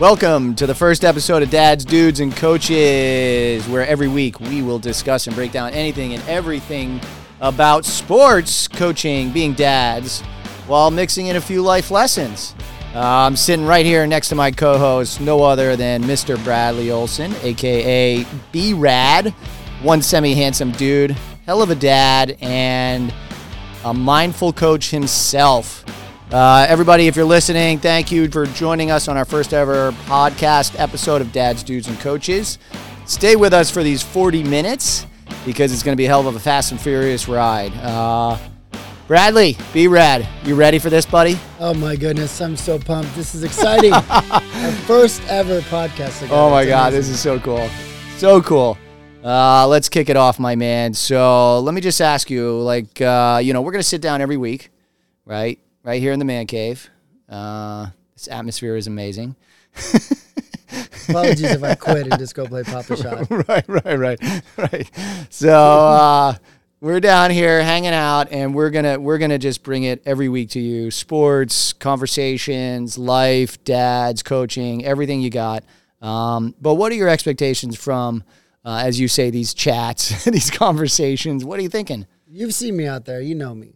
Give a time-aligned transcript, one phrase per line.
[0.00, 4.80] Welcome to the first episode of Dads, Dudes, and Coaches, where every week we will
[4.80, 7.00] discuss and break down anything and everything
[7.40, 10.22] about sports, coaching, being dads,
[10.66, 12.56] while mixing in a few life lessons.
[12.92, 16.42] Uh, I'm sitting right here next to my co host, no other than Mr.
[16.42, 19.28] Bradley Olson, aka B Rad,
[19.80, 21.12] one semi handsome dude,
[21.46, 23.14] hell of a dad, and
[23.84, 25.84] a mindful coach himself.
[26.32, 30.78] Uh, everybody, if you're listening, thank you for joining us on our first ever podcast
[30.80, 32.58] episode of Dads, Dudes, and Coaches.
[33.06, 35.06] Stay with us for these 40 minutes
[35.44, 37.72] because it's going to be a hell of a fast and furious ride.
[37.76, 38.38] Uh,
[39.06, 40.26] Bradley, be rad.
[40.44, 41.38] You ready for this, buddy?
[41.60, 43.14] Oh my goodness, I'm so pumped.
[43.14, 43.92] This is exciting.
[44.10, 46.20] Our first ever podcast.
[46.20, 46.34] Together.
[46.34, 47.00] Oh my It's God, amazing.
[47.00, 47.68] this is so cool.
[48.16, 48.78] So cool.
[49.22, 50.94] Uh, let's kick it off, my man.
[50.94, 54.38] So let me just ask you, like, uh, you know, we're gonna sit down every
[54.38, 54.70] week,
[55.26, 55.58] right?
[55.84, 56.88] Right here in the man cave.
[57.28, 59.36] Uh, this atmosphere is amazing.
[61.08, 63.30] Apologies if I quit and just go play Papa Shot.
[63.30, 64.90] right, right, right, right.
[65.28, 66.34] So uh,
[66.80, 70.48] we're down here hanging out, and we're gonna we're gonna just bring it every week
[70.50, 75.64] to you: sports, conversations, life, dads, coaching, everything you got.
[76.00, 78.24] Um, but what are your expectations from,
[78.64, 81.44] uh, as you say, these chats, these conversations?
[81.44, 82.06] What are you thinking?
[82.26, 83.20] You've seen me out there.
[83.20, 83.74] You know me.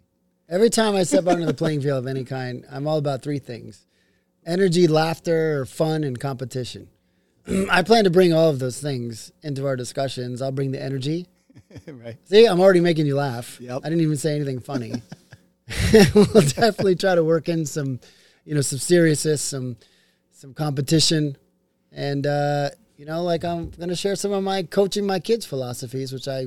[0.51, 3.39] Every time I step onto the playing field of any kind, I'm all about three
[3.39, 3.85] things
[4.47, 6.89] energy, laughter, fun, and competition.
[7.71, 10.41] I plan to bring all of those things into our discussions.
[10.41, 11.27] I'll bring the energy.
[11.87, 12.17] right.
[12.25, 13.61] See, I'm already making you laugh.
[13.61, 13.81] Yep.
[13.85, 15.03] I didn't even say anything funny.
[16.15, 18.01] we'll definitely try to work in some,
[18.47, 19.77] you know, some seriousness, some,
[20.31, 21.37] some competition,
[21.93, 26.13] and uh, you know, like I'm gonna share some of my coaching my kids philosophies,
[26.13, 26.47] which I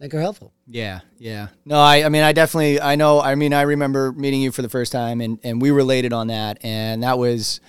[0.00, 0.52] think are helpful.
[0.66, 1.48] Yeah, yeah.
[1.64, 4.62] No, I, I mean, I definitely, I know, I mean, I remember meeting you for
[4.62, 6.58] the first time and, and we related on that.
[6.62, 7.60] And that was,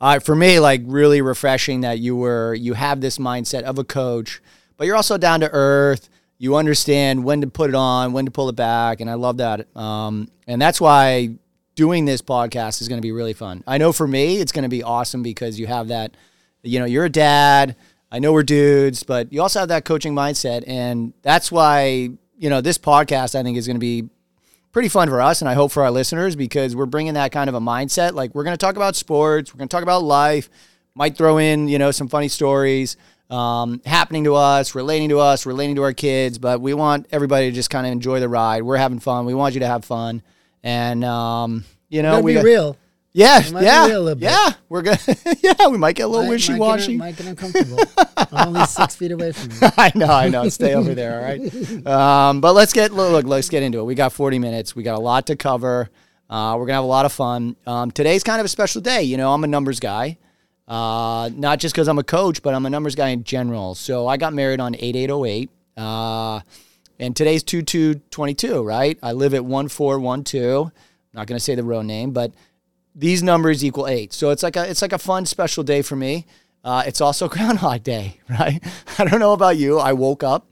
[0.00, 3.84] uh, for me, like really refreshing that you were, you have this mindset of a
[3.84, 4.40] coach,
[4.76, 6.08] but you're also down to earth.
[6.38, 9.00] You understand when to put it on, when to pull it back.
[9.00, 9.74] And I love that.
[9.76, 11.36] Um, and that's why
[11.74, 13.62] doing this podcast is going to be really fun.
[13.66, 16.16] I know for me, it's going to be awesome because you have that,
[16.62, 17.76] you know, you're a dad.
[18.14, 20.64] I know we're dudes, but you also have that coaching mindset.
[20.66, 24.10] And that's why, you know, this podcast I think is going to be
[24.70, 27.48] pretty fun for us and I hope for our listeners because we're bringing that kind
[27.48, 28.12] of a mindset.
[28.12, 30.50] Like we're going to talk about sports, we're going to talk about life,
[30.94, 32.98] might throw in, you know, some funny stories
[33.30, 37.48] um, happening to us, relating to us, relating to our kids, but we want everybody
[37.48, 38.62] to just kind of enjoy the ride.
[38.62, 39.24] We're having fun.
[39.24, 40.22] We want you to have fun.
[40.62, 42.76] And, um, you know, we be got- real.
[43.12, 44.30] Yeah, might yeah, real a little bit.
[44.30, 44.52] yeah.
[44.68, 44.98] We're gonna,
[45.42, 46.96] yeah, we might get a little wishy washy.
[46.96, 47.78] Might get uncomfortable.
[48.16, 49.58] I'm only six feet away from you.
[49.76, 50.48] I know, I know.
[50.48, 51.86] Stay over there, all right.
[51.86, 53.84] Um, but let's get look, look, let's get into it.
[53.84, 54.74] We got 40 minutes.
[54.74, 55.90] We got a lot to cover.
[56.30, 57.56] Uh, we're gonna have a lot of fun.
[57.66, 59.02] Um, today's kind of a special day.
[59.02, 60.18] You know, I'm a numbers guy.
[60.66, 63.74] Uh, not just because I'm a coach, but I'm a numbers guy in general.
[63.74, 65.50] So I got married on 8808.
[65.76, 66.40] Uh,
[66.98, 68.98] and today's 2222, right?
[69.02, 70.70] I live at 1412.
[71.14, 72.32] Not going to say the road name, but
[72.94, 74.12] these numbers equal eight.
[74.12, 76.26] So it's like a it's like a fun special day for me.
[76.64, 78.62] Uh, it's also Groundhog Day, right?
[78.98, 79.78] I don't know about you.
[79.78, 80.46] I woke up.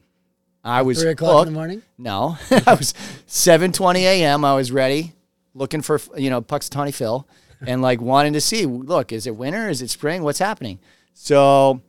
[0.62, 1.82] I was Three o'clock in the morning.
[1.96, 2.92] No, I was
[3.26, 4.44] 7:20 a.m.
[4.44, 5.14] I was ready,
[5.54, 7.26] looking for you know Punxsutawney Phil,
[7.66, 8.66] and like wanting to see.
[8.66, 9.68] Look, is it winter?
[9.68, 10.22] Is it spring?
[10.22, 10.78] What's happening?
[11.14, 11.80] So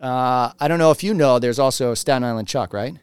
[0.00, 1.38] uh, I don't know if you know.
[1.38, 2.94] There's also Staten Island Chuck, right?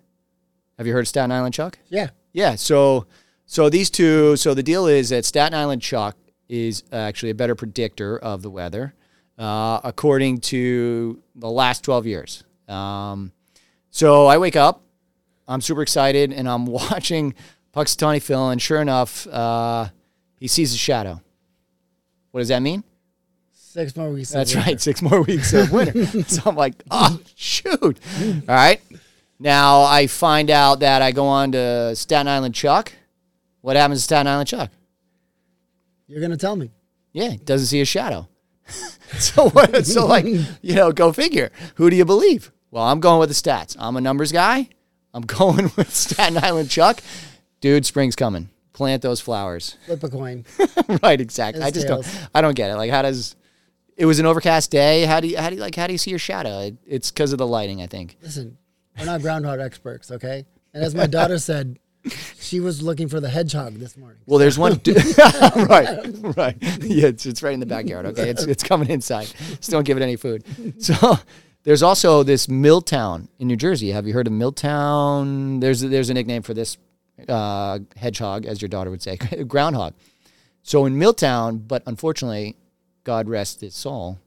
[0.77, 1.79] Have you heard of Staten Island Chuck?
[1.87, 2.09] Yeah.
[2.33, 2.55] Yeah.
[2.55, 3.05] So
[3.45, 4.35] so these two.
[4.35, 6.17] So the deal is that Staten Island Chuck
[6.49, 8.93] is actually a better predictor of the weather,
[9.37, 12.43] uh, according to the last 12 years.
[12.67, 13.31] Um,
[13.91, 14.83] so I wake up,
[15.47, 17.35] I'm super excited, and I'm watching
[17.73, 19.89] Punxsutawney Phil, and sure enough, uh,
[20.37, 21.21] he sees a shadow.
[22.31, 22.83] What does that mean?
[23.51, 24.31] Six more weeks.
[24.31, 24.69] of That's winter.
[24.69, 26.05] right, six more weeks of winter.
[26.27, 27.99] so I'm like, oh, shoot.
[28.21, 28.81] All right.
[29.39, 32.91] Now I find out that I go on to Staten Island Chuck.
[33.61, 34.71] What happens to Staten Island Chuck?
[36.09, 36.71] You're gonna tell me.
[37.13, 38.27] Yeah, doesn't see a shadow.
[39.17, 39.85] so what?
[39.85, 41.51] So like, you know, go figure.
[41.75, 42.51] Who do you believe?
[42.71, 43.75] Well, I'm going with the stats.
[43.79, 44.69] I'm a numbers guy.
[45.13, 47.01] I'm going with Staten Island Chuck.
[47.61, 48.49] Dude, spring's coming.
[48.73, 49.77] Plant those flowers.
[49.85, 50.45] Flip a coin.
[51.03, 51.63] right, exactly.
[51.63, 52.05] I just don't.
[52.33, 52.75] I don't get it.
[52.75, 53.35] Like, how does?
[53.97, 55.05] It was an overcast day.
[55.05, 55.37] How do you?
[55.37, 55.75] How do you like?
[55.75, 56.59] How do you see your shadow?
[56.59, 58.17] It, it's because of the lighting, I think.
[58.21, 58.57] Listen,
[58.97, 60.45] we're not groundhog experts, okay?
[60.73, 61.79] And as my daughter said,
[62.39, 64.19] she was looking for the hedgehog this morning.
[64.25, 64.73] Well, there's one.
[65.55, 65.99] right,
[66.37, 66.57] right.
[66.81, 68.05] Yeah, it's, it's right in the backyard.
[68.07, 69.27] Okay, it's it's coming inside.
[69.57, 70.43] Just don't give it any food.
[70.81, 71.17] So
[71.63, 73.91] there's also this Milltown in New Jersey.
[73.91, 75.59] Have you heard of Milltown?
[75.59, 76.77] There's there's a nickname for this
[77.27, 79.17] uh, hedgehog, as your daughter would say,
[79.47, 79.93] groundhog.
[80.63, 82.55] So in Milltown, but unfortunately,
[83.03, 84.19] God rest his soul,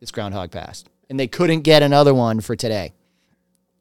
[0.00, 2.92] this Groundhog passed, and they couldn't get another one for today.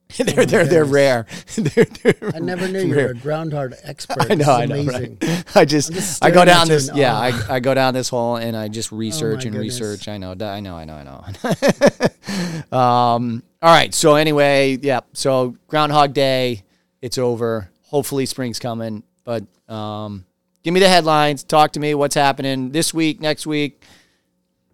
[0.18, 1.26] they're they're they're rare.
[1.58, 4.32] they're, they're I never knew you were a groundhog expert.
[4.32, 5.46] I know, I know, right?
[5.56, 7.18] I just, just I go down this, yeah.
[7.18, 9.82] I, I go down this hole and I just research and goodness.
[9.82, 10.08] research.
[10.08, 12.78] I know, I know, I know, I know.
[12.78, 13.94] um, all right.
[13.94, 15.02] So anyway, yeah.
[15.14, 16.64] So Groundhog Day,
[17.02, 17.70] it's over.
[17.82, 20.26] Hopefully spring's coming, but um,
[20.64, 21.44] give me the headlines.
[21.44, 21.96] Talk to me.
[21.96, 23.84] What's happening this week, next week?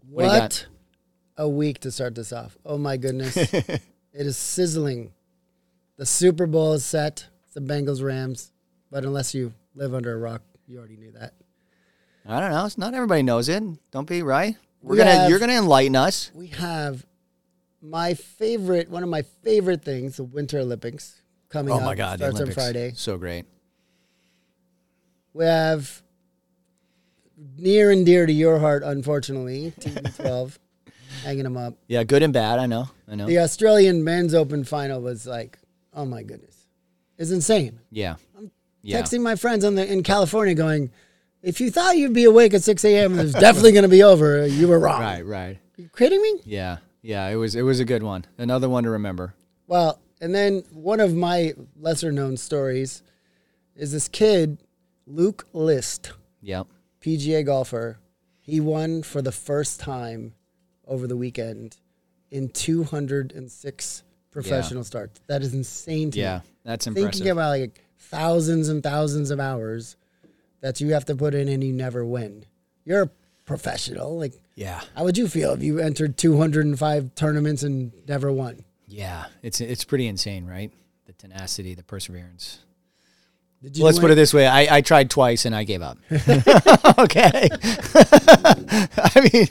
[0.09, 0.67] What What,
[1.37, 2.55] a week to start this off.
[2.63, 3.35] Oh my goodness.
[3.35, 3.81] it
[4.13, 5.11] is sizzling.
[5.97, 7.27] The Super Bowl is set.
[7.45, 8.51] It's the Bengals Rams.
[8.91, 11.33] But unless you live under a rock, you already knew that.
[12.27, 12.65] I don't know.
[12.65, 13.63] It's not everybody knows it.
[13.91, 14.55] Don't be right.
[14.81, 16.31] We're We gonna, have- you're gonna enlighten us.
[16.33, 17.05] We have
[17.81, 21.83] my favorite, one of my favorite things, the Winter Olympics coming Oh up.
[21.83, 22.93] my God, Starts on Friday.
[22.95, 23.45] So great.
[25.33, 26.01] We have
[27.57, 30.57] near and dear to your heart, unfortunately, TB12,
[31.23, 31.75] hanging them up.
[31.87, 32.59] Yeah, good and bad.
[32.59, 32.87] I know.
[33.07, 33.25] I know.
[33.25, 35.57] The Australian men's open final was like,
[35.95, 36.67] oh my goodness.
[37.17, 37.79] It's insane.
[37.91, 38.15] Yeah.
[38.81, 39.01] Yeah.
[39.01, 40.91] Texting my friends on the, in California going,
[41.41, 43.11] if you thought you'd be awake at 6 a.m.
[43.11, 44.99] and it was definitely going to be over, you were wrong.
[45.01, 45.25] Right.
[45.25, 45.59] Right.
[45.77, 46.41] You kidding me?
[46.45, 48.25] Yeah, yeah, it was it was a good one.
[48.37, 49.33] Another one to remember.
[49.65, 53.01] Well, and then one of my lesser known stories
[53.75, 54.59] is this kid,
[55.07, 56.11] Luke List,
[56.41, 56.67] Yep.
[57.01, 57.97] PGA golfer.
[58.39, 60.33] He won for the first time
[60.87, 61.77] over the weekend
[62.29, 65.19] in 206 professional starts.
[65.27, 66.43] That is insane to Yeah, me.
[66.65, 67.11] that's impressive.
[67.11, 69.95] Thinking about like thousands and thousands of hours
[70.61, 72.45] that you have to put in and you never win.
[72.85, 73.09] You're a
[73.45, 74.17] professional.
[74.17, 78.65] Like, yeah, how would you feel if you entered 205 tournaments and never won?
[78.87, 80.71] yeah, it's it's pretty insane, right?
[81.05, 82.59] The tenacity, the perseverance.
[83.61, 85.81] Did you Let's do put it this way: I, I tried twice and I gave
[85.81, 85.97] up.
[86.99, 87.49] okay.
[88.97, 89.47] I mean,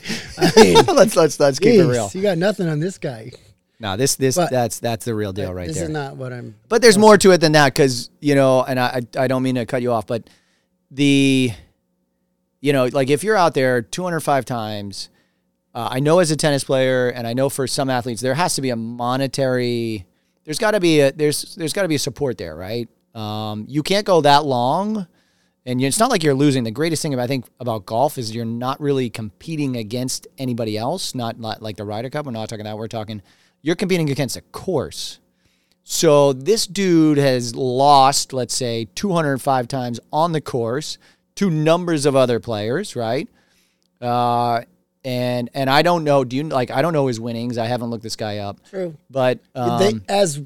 [0.95, 2.09] let's let's let's keep it real.
[2.13, 3.31] You got nothing on this guy.
[3.79, 5.85] No, this this But- that's that's the real deal right this there.
[5.85, 6.55] is not what I'm.
[6.69, 9.43] But there's more to it than that because you know, and I I I don't
[9.43, 10.29] mean to cut you off, but
[10.91, 11.51] the,
[12.61, 15.09] you know, like if you're out there 205 times,
[15.73, 18.55] uh, I know as a tennis player, and I know for some athletes there has
[18.55, 20.05] to be a monetary.
[20.45, 22.87] There's got to be a there's there's got to be a support there, right?
[23.15, 25.07] Um, you can't go that long,
[25.65, 26.63] and you, it's not like you're losing.
[26.63, 30.77] The greatest thing about, I think about golf is you're not really competing against anybody
[30.77, 31.13] else.
[31.15, 32.25] Not, not like the Ryder Cup.
[32.25, 32.77] We're not talking that.
[32.77, 33.21] We're talking
[33.63, 35.19] you're competing against a course.
[35.83, 40.97] So this dude has lost, let's say, 205 times on the course
[41.35, 43.27] to numbers of other players, right?
[43.99, 44.61] Uh,
[45.03, 46.23] and and I don't know.
[46.23, 46.71] Do you like?
[46.71, 47.57] I don't know his winnings.
[47.57, 48.95] I haven't looked this guy up, True.
[49.09, 50.41] but um, they, as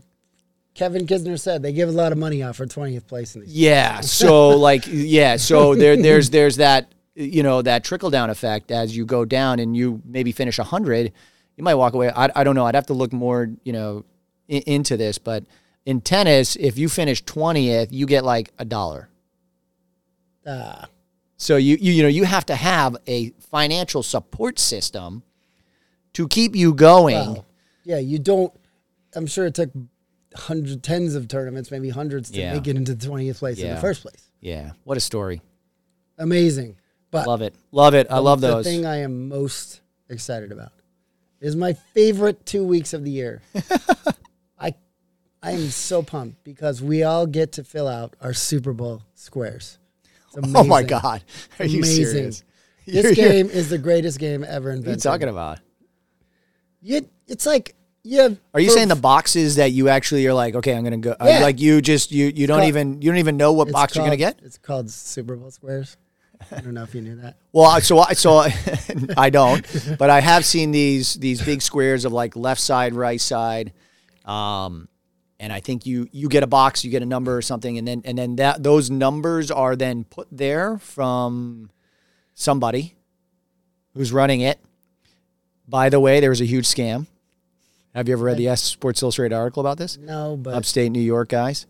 [0.74, 3.54] Kevin Kisner said, they give a lot of money out for 20th place in these.
[3.54, 4.02] Yeah.
[4.02, 8.96] So like yeah, so there there's there's that you know that trickle down effect as
[8.98, 11.14] you go down and you maybe finish 100,
[11.58, 14.06] you might walk away I, I don't know, I'd have to look more, you know,
[14.48, 15.44] in, into this, but
[15.86, 19.10] in tennis if you finish 20th, you get like a dollar.
[20.46, 20.88] Ah,
[21.38, 25.24] So you, you you know, you have to have a financial support system
[26.14, 27.44] to keep you going.
[27.84, 28.52] yeah, you don't.
[29.16, 29.70] I'm sure it took
[30.36, 32.54] hundreds, tens of tournaments, maybe hundreds, to Yeah.
[32.54, 34.30] make it into the 20th place in the first place.
[34.42, 34.72] Yeah.
[34.84, 35.42] What a story.
[36.18, 36.78] Amazing.
[37.12, 37.56] But Love it.
[37.72, 38.08] Love it.
[38.10, 38.66] I love those.
[38.66, 40.72] the thing I am most excited about
[41.42, 43.42] is my favorite two weeks of the year.
[44.60, 44.74] I
[45.42, 49.78] I am so pumped because we all get to fill out our Super Bowl squares.
[50.54, 51.24] Oh my god.
[51.60, 52.06] Are you Amazing.
[52.06, 52.44] serious?
[52.86, 54.86] This You're- you're- game is the greatest game ever invented.
[54.88, 55.60] What are you talking about?
[56.82, 58.40] You- it's like you have.
[58.54, 61.12] Are you for- saying the boxes that you actually are like, okay, I'm gonna go,
[61.20, 61.40] uh, Yeah.
[61.40, 64.06] like you just you you don't called- even you don't even know what box you're
[64.06, 64.40] gonna get?
[64.44, 65.98] It's called Super Bowl squares.
[66.52, 67.38] I don't know if you knew that.
[67.52, 68.46] Well, I- so I so
[69.18, 69.66] I don't,
[69.98, 73.74] but I have seen these these big squares of like left side, right side,
[74.26, 74.88] um,
[75.40, 77.88] and I think you you get a box, you get a number or something, and
[77.88, 81.70] then and then that those numbers are then put there from
[82.34, 82.96] somebody
[83.94, 84.60] who's running it.
[85.68, 87.08] By the way, there was a huge scam.
[87.94, 89.98] Have you ever read the S Sports Illustrated article about this?
[89.98, 91.66] No, but Upstate New York guys.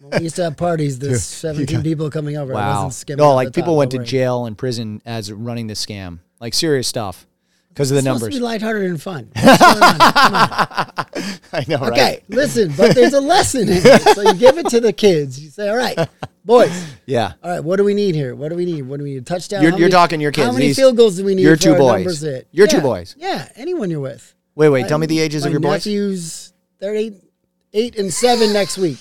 [0.00, 0.98] When we used to have parties.
[0.98, 2.52] There's 17 people coming over.
[2.54, 2.74] I Wow.
[2.84, 4.06] wasn't skimming No, like people top, went to worry.
[4.06, 6.18] jail and prison as running the scam.
[6.40, 7.26] Like serious stuff
[7.68, 8.34] because of the It's supposed numbers.
[8.34, 9.28] to be lighthearted and fun.
[9.40, 9.98] What's going on?
[10.12, 11.38] Come on.
[11.52, 11.92] I know, right?
[11.92, 14.02] Okay, listen, but there's a lesson in it.
[14.14, 15.38] So you give it to the kids.
[15.42, 16.08] You say, all right,
[16.44, 16.72] boys,
[17.06, 17.34] Yeah.
[17.42, 18.34] all right, what do we need here?
[18.34, 18.82] What do we need?
[18.82, 19.18] What do we need?
[19.18, 19.62] A touchdown?
[19.62, 20.46] You're- you're many- talking your kids.
[20.46, 22.04] How many These- field goals do we need your two boys.
[22.22, 22.24] numbers?
[22.50, 23.14] Your two Yeah, boys.
[23.18, 24.34] Yeah, anyone you're with.
[24.54, 24.88] Wait, wait.
[24.88, 25.86] Tell me the ages of your boys.
[25.86, 27.14] nephews, they're eight,
[27.72, 28.98] eight and seven next week.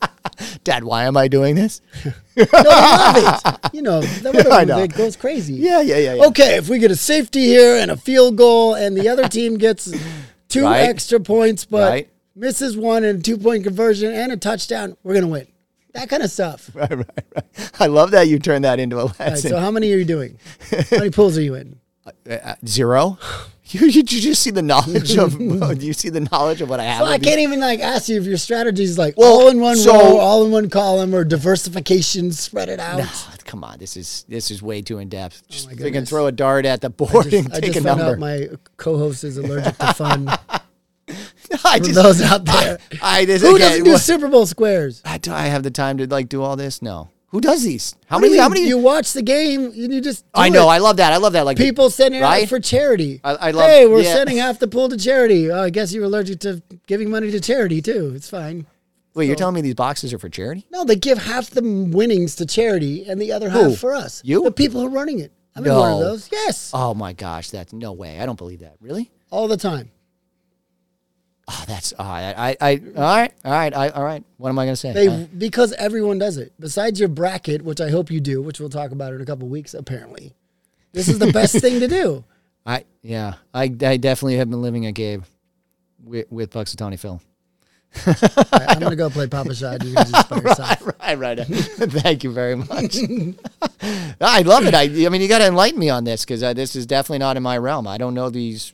[0.64, 1.80] Dad, why am I doing this?
[2.04, 2.12] No,
[2.44, 3.70] they love it.
[3.74, 4.78] You know, that I know.
[4.80, 5.54] it goes crazy.
[5.54, 6.14] Yeah, yeah, yeah.
[6.14, 6.24] yeah.
[6.26, 9.56] Okay, if we get a safety here and a field goal, and the other team
[9.58, 9.92] gets
[10.48, 10.80] two Right.
[10.80, 12.08] extra points, but Right.
[12.34, 15.46] misses one and two point conversion and a touchdown, we're gonna win.
[15.94, 16.70] That kind of stuff.
[16.74, 17.70] Right, right, right.
[17.78, 19.26] I love that you turned that into a lesson.
[19.26, 20.38] right, so how many are you doing?
[20.70, 21.78] How many pools are you in?
[22.28, 23.18] Uh, zero.
[23.80, 25.40] You, you, you just see the knowledge of
[25.82, 27.02] you see the knowledge of what I have?
[27.02, 29.60] Well, I can't even like ask you if your strategy is like Well, all in
[29.60, 33.00] one so- row, all in one column, or diversification, spread it out.
[33.00, 35.42] Oh, come on, this is this is way too in depth.
[35.44, 37.82] Oh just my freaking throw a dart at the board Just- and I just a
[37.82, 38.12] found number.
[38.14, 40.28] out my co-host is allergic to fun.
[41.64, 44.46] I For just, those out there, I this who again, doesn't do what- Super Bowl
[44.46, 45.02] squares?
[45.04, 46.82] I, do I have the time to like do all this?
[46.82, 47.10] No.
[47.30, 47.94] Who does these?
[48.06, 48.38] How What many?
[48.38, 48.66] How many?
[48.66, 50.24] You watch the game and you just.
[50.34, 50.68] I know.
[50.68, 50.74] it.
[50.74, 51.12] I love that.
[51.12, 51.44] I love that.
[51.46, 52.42] Like people sending Right?
[52.42, 53.20] out for charity.
[53.22, 54.14] I- I love- Hey, we're yeah.
[54.14, 55.50] sending half the pool to charity.
[55.50, 58.12] Oh, I guess you're allergic to giving money to charity too.
[58.16, 58.66] It's fine.
[59.14, 60.66] Wait, you're telling me these boxes are for charity?
[60.72, 63.70] No, they give half the winnings to charity and the other Who?
[63.70, 64.22] half for us.
[64.24, 64.42] You?
[64.44, 65.32] The people who are running it.
[65.56, 66.28] I'm in one of those.
[66.32, 68.20] Yes, Oh my gosh, that's no way.
[68.20, 68.74] I don't believe that.
[68.80, 69.10] Really?
[69.30, 69.90] all the time.
[71.52, 74.22] Oh, that's oh, I, I, I, all right, all right, I, all right.
[74.36, 74.92] What am I gonna say?
[74.92, 76.52] They Uh, because everyone does it.
[76.60, 79.48] Besides your bracket, which I hope you do, which we'll talk about in a couple
[79.48, 79.74] weeks.
[79.74, 80.32] Apparently,
[80.92, 82.24] this is the best thing to do.
[82.66, 85.24] I, yeah, I, I definitely have been living a Gabe
[86.04, 87.20] with, with Tony Phil.
[88.06, 88.14] All
[88.52, 89.84] right, I'm gonna go play Papa Shot.
[89.84, 90.82] You can just by yourself.
[91.00, 91.40] right, right.
[91.40, 92.96] Thank you very much.
[94.20, 94.74] I love it.
[94.74, 97.18] I, I mean, you got to enlighten me on this because uh, this is definitely
[97.18, 97.88] not in my realm.
[97.88, 98.72] I don't know these.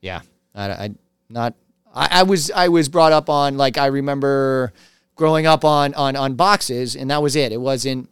[0.00, 0.22] Yeah,
[0.56, 0.90] I, I
[1.28, 1.54] not.
[1.94, 4.72] I, I was I was brought up on like I remember
[5.16, 7.52] growing up on on on boxes, and that was it.
[7.52, 8.10] It wasn't.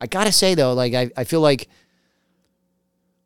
[0.00, 1.68] I gotta say though, like I, I feel like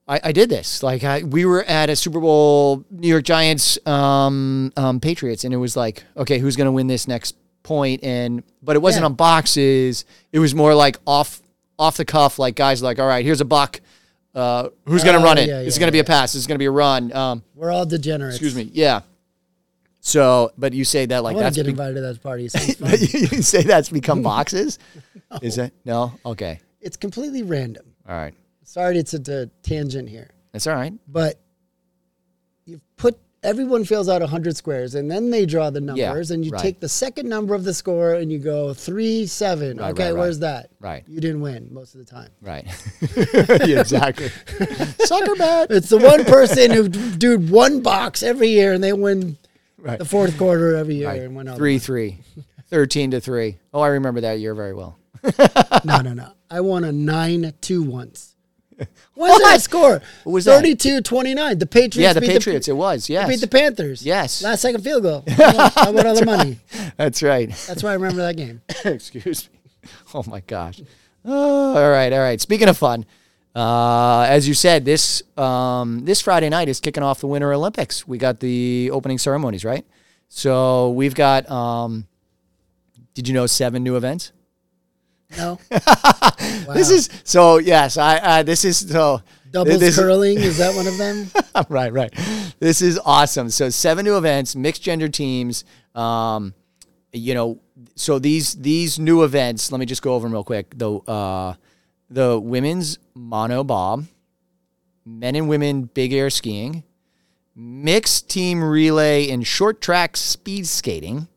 [0.08, 0.82] I, I did this.
[0.82, 5.54] Like I, we were at a Super Bowl, New York Giants, um, um, Patriots, and
[5.54, 8.02] it was like, okay, who's gonna win this next point?
[8.02, 9.06] And but it wasn't Yeah.
[9.06, 10.04] on boxes.
[10.32, 11.40] It was more like off
[11.78, 12.38] off the cuff.
[12.38, 13.80] Like guys, like, all right, here's a buck.
[14.34, 15.48] Uh, who's gonna Oh, run it?
[15.48, 16.34] yeah, it's yeah, gonna be a pass.
[16.34, 17.12] It's gonna be a run.
[17.12, 18.36] Um, We're all degenerates.
[18.36, 18.70] excuse me.
[18.72, 19.00] Yeah.
[20.00, 22.54] So, but you say that like want that's get be- invited to those parties.
[22.80, 24.78] You say that's become boxes.
[25.42, 26.12] Is it no?
[26.24, 26.60] Okay.
[26.80, 27.84] it's completely random.
[28.08, 28.34] All right.
[28.64, 30.92] Sorry, it's a, a tangent here, That's all right.
[31.08, 31.40] but
[32.66, 36.52] you put everyone fills out hundred squares, and then they draw the numbers, and you
[36.52, 36.60] right.
[36.60, 39.78] take the second number of the score, and you go three seven.
[39.78, 40.70] Right, okay, right, where's that?
[40.80, 41.04] Right.
[41.08, 42.30] You didn't win most of the time.
[42.40, 42.64] Right.
[43.66, 44.28] yeah, exactly.
[45.00, 45.70] Sucker bet.
[45.70, 49.36] It's the one person who do one box every year, and they win
[49.80, 49.98] Right.
[49.98, 51.22] the fourth quarter every year, Right.
[51.22, 51.56] and win all.
[51.56, 52.18] Three three.
[52.68, 53.58] 13 to 3.
[53.74, 54.96] Oh, I remember that year very well.
[55.84, 56.32] No, no, no.
[56.50, 58.36] I won a nine two once.
[59.14, 59.60] What's that What?
[59.60, 60.02] score?
[60.24, 60.62] What was that?
[60.64, 61.58] 32-29.
[61.58, 61.96] The Patriots.
[61.96, 62.68] Yeah, the Patriots.
[62.68, 63.06] it was.
[63.08, 63.28] The, Yes.
[63.28, 64.04] beat the Panthers.
[64.06, 64.42] Yes.
[64.42, 65.24] Last second field goal.
[65.28, 66.58] I won, I won all the money.
[66.96, 67.50] That's right.
[67.66, 68.62] That's why I remember that game.
[68.84, 69.58] Excuse me.
[70.14, 70.80] Oh my gosh.
[71.24, 72.40] Oh, all right, all right.
[72.40, 73.04] Speaking of fun,
[73.54, 78.06] uh, as you said, this um, this Friday night is kicking off the Winter Olympics.
[78.06, 79.84] We got the opening ceremonies, right?
[80.28, 81.50] So we've got.
[81.50, 82.06] Um,
[83.14, 84.32] did you know seven new events?
[85.36, 85.58] No.
[86.72, 87.58] This is so.
[87.58, 88.16] Yes, I.
[88.18, 89.22] Uh, this is so.
[89.50, 90.38] Doubles this- curling.
[90.38, 91.28] Is that one of them?
[91.68, 92.12] right, right.
[92.60, 93.50] This is awesome.
[93.50, 95.64] So seven new events, mixed gender teams.
[95.94, 96.54] Um,
[97.12, 97.60] you know,
[97.96, 99.72] so these these new events.
[99.72, 100.78] Let me just go over them real quick.
[100.78, 101.54] The uh,
[102.10, 104.06] the women's mono bob,
[105.06, 106.82] men and women big air skiing,
[107.54, 111.28] mixed team relay and short track speed skating.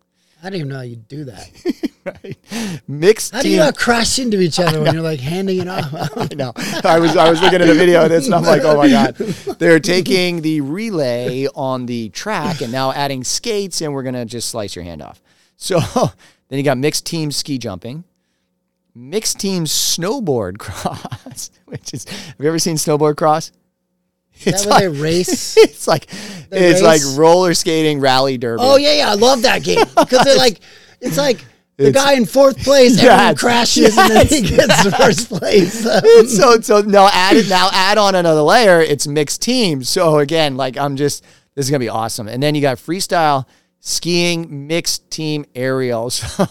[0.42, 1.50] I didn't even know how you do that.
[2.06, 2.38] Right,
[2.86, 3.54] mixed How do team.
[3.54, 5.94] you not crash into each other when you're like handing it off?
[6.18, 6.52] I know.
[6.84, 8.90] I was I was looking at a video of this and I'm like, oh my
[8.90, 9.16] god.
[9.16, 14.50] They're taking the relay on the track and now adding skates and we're gonna just
[14.50, 15.22] slice your hand off.
[15.56, 15.80] So
[16.50, 18.04] then you got mixed team ski jumping,
[18.96, 23.52] mixed team snowboard cross, which is have you ever seen snowboard cross?
[24.46, 25.56] It's that they race?
[25.64, 26.08] It's like
[26.52, 28.62] it's like roller skating rally derby.
[28.64, 29.86] Oh yeah, yeah, I love that game.
[29.96, 30.60] Because they're like,
[31.02, 31.44] it's like
[31.78, 35.84] the It's- guy in fourth place, everyone Yes, crashes, and then he gets first place.
[36.38, 39.90] so so now add it now add on another layer it's mixed teams.
[39.90, 41.24] So again like i'm just
[41.56, 42.28] this is gonna be awesome.
[42.28, 43.46] And then you got freestyle
[43.86, 46.48] skiing mixed team aerial so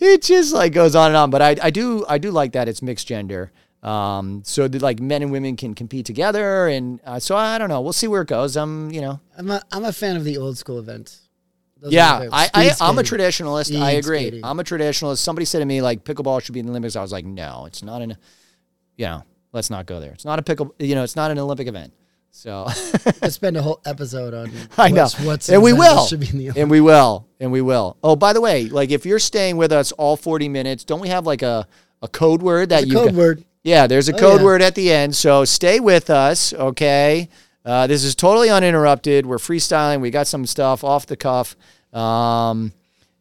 [0.00, 2.68] it just like goes on and on but i, I do i do like that
[2.68, 3.52] it's mixed gender
[3.82, 7.68] um, so that like men and women can compete together and uh, so i don't
[7.68, 10.24] know we'll see where it goes i'm you know I'm a, I'm a fan of
[10.24, 11.20] the old school events.
[11.80, 12.28] Those yeah.
[12.32, 13.78] I, I I'm a traditionalist.
[13.78, 14.20] I agree.
[14.20, 14.44] skating.
[14.44, 15.18] I'm a traditionalist.
[15.18, 16.96] Somebody said to me like pickleball should be in the Olympics.
[16.96, 18.16] I was like, no, it's not an,
[18.96, 20.12] you know, let's not go there.
[20.12, 20.74] It's not a pickle.
[20.78, 21.92] You know, it's not an Olympic event.
[22.36, 22.64] So
[23.22, 24.50] Let's spend a whole episode on.
[24.76, 27.52] I know, what's, what's and we will, Should be in the and we will, and
[27.52, 27.96] we will.
[28.02, 31.08] Oh, by the way, like if you're staying with us all 40 minutes, don't we
[31.08, 31.66] have like a
[32.02, 33.44] a code word that you code word.
[33.62, 34.44] Yeah, there's a Oh, code yeah.
[34.44, 35.14] word at the end.
[35.14, 37.28] So stay with us, okay?
[37.64, 39.24] Uh, this is totally uninterrupted.
[39.24, 40.00] We're freestyling.
[40.00, 41.56] We got some stuff off the cuff.
[41.92, 42.72] Um,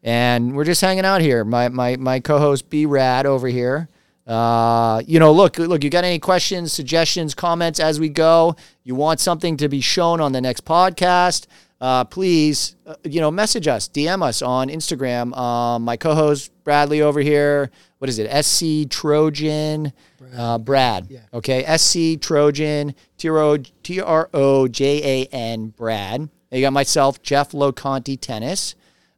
[0.01, 1.45] and we're just hanging out here.
[1.45, 3.89] My my my co-host B Rad over here.
[4.25, 8.55] Uh, you know, look, look, you got any questions, suggestions, comments as we go?
[8.83, 11.47] You want something to be shown on the next podcast?
[11.81, 15.35] Uh, please, uh, you know, message us, DM us on Instagram.
[15.37, 17.71] Um, my co-host Bradley over here.
[17.97, 18.45] What is it?
[18.45, 19.91] SC Trojan,
[20.33, 21.07] uh, Brad.
[21.09, 21.19] Yeah.
[21.33, 26.21] Okay, SC Trojan T R O J A N, Brad.
[26.21, 28.75] And you got myself, Geoff Loconte Tennis,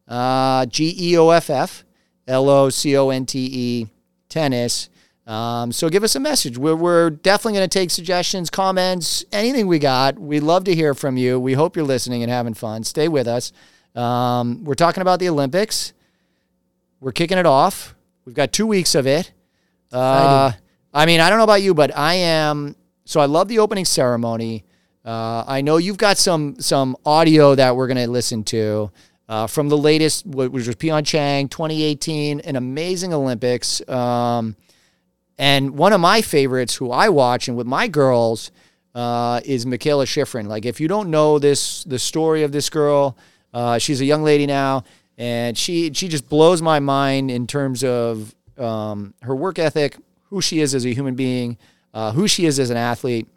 [0.08, 1.84] uh, G E O F F
[2.28, 3.88] L O C O N T E
[4.28, 4.90] Tennis.
[5.28, 6.58] Um, so give us a message.
[6.58, 10.20] We're, we're definitely going to take suggestions, comments, anything we got.
[10.20, 11.40] We'd love to hear from you.
[11.40, 12.84] We hope you're listening and having fun.
[12.84, 13.52] Stay with us.
[13.96, 15.94] Um, we're talking about the Olympics.
[17.00, 17.96] We're kicking it off.
[18.26, 19.32] We've got two weeks of it.
[19.92, 20.52] Uh,
[20.94, 22.76] I mean, I don't know about you, but I am.
[23.06, 24.64] So I love the opening ceremony.
[25.04, 28.92] Uh, I know you've got some some audio that we're going to listen to
[29.30, 33.88] uh, from the latest, which was Pyeongchang 2018, an amazing Olympics.
[33.88, 34.56] Um,
[35.38, 38.52] and one of my favorites, who I watch and with my girls,
[38.94, 40.48] uh, is Mikaela Shiffrin.
[40.48, 43.18] Like, if you don't know this, the story of this girl,
[43.54, 44.84] uh, she's a young lady now,
[45.18, 49.98] and she she just blows my mind in terms of um, her work ethic,
[50.30, 51.58] who she is as a human being,
[51.94, 53.28] uh, who she is as an athlete.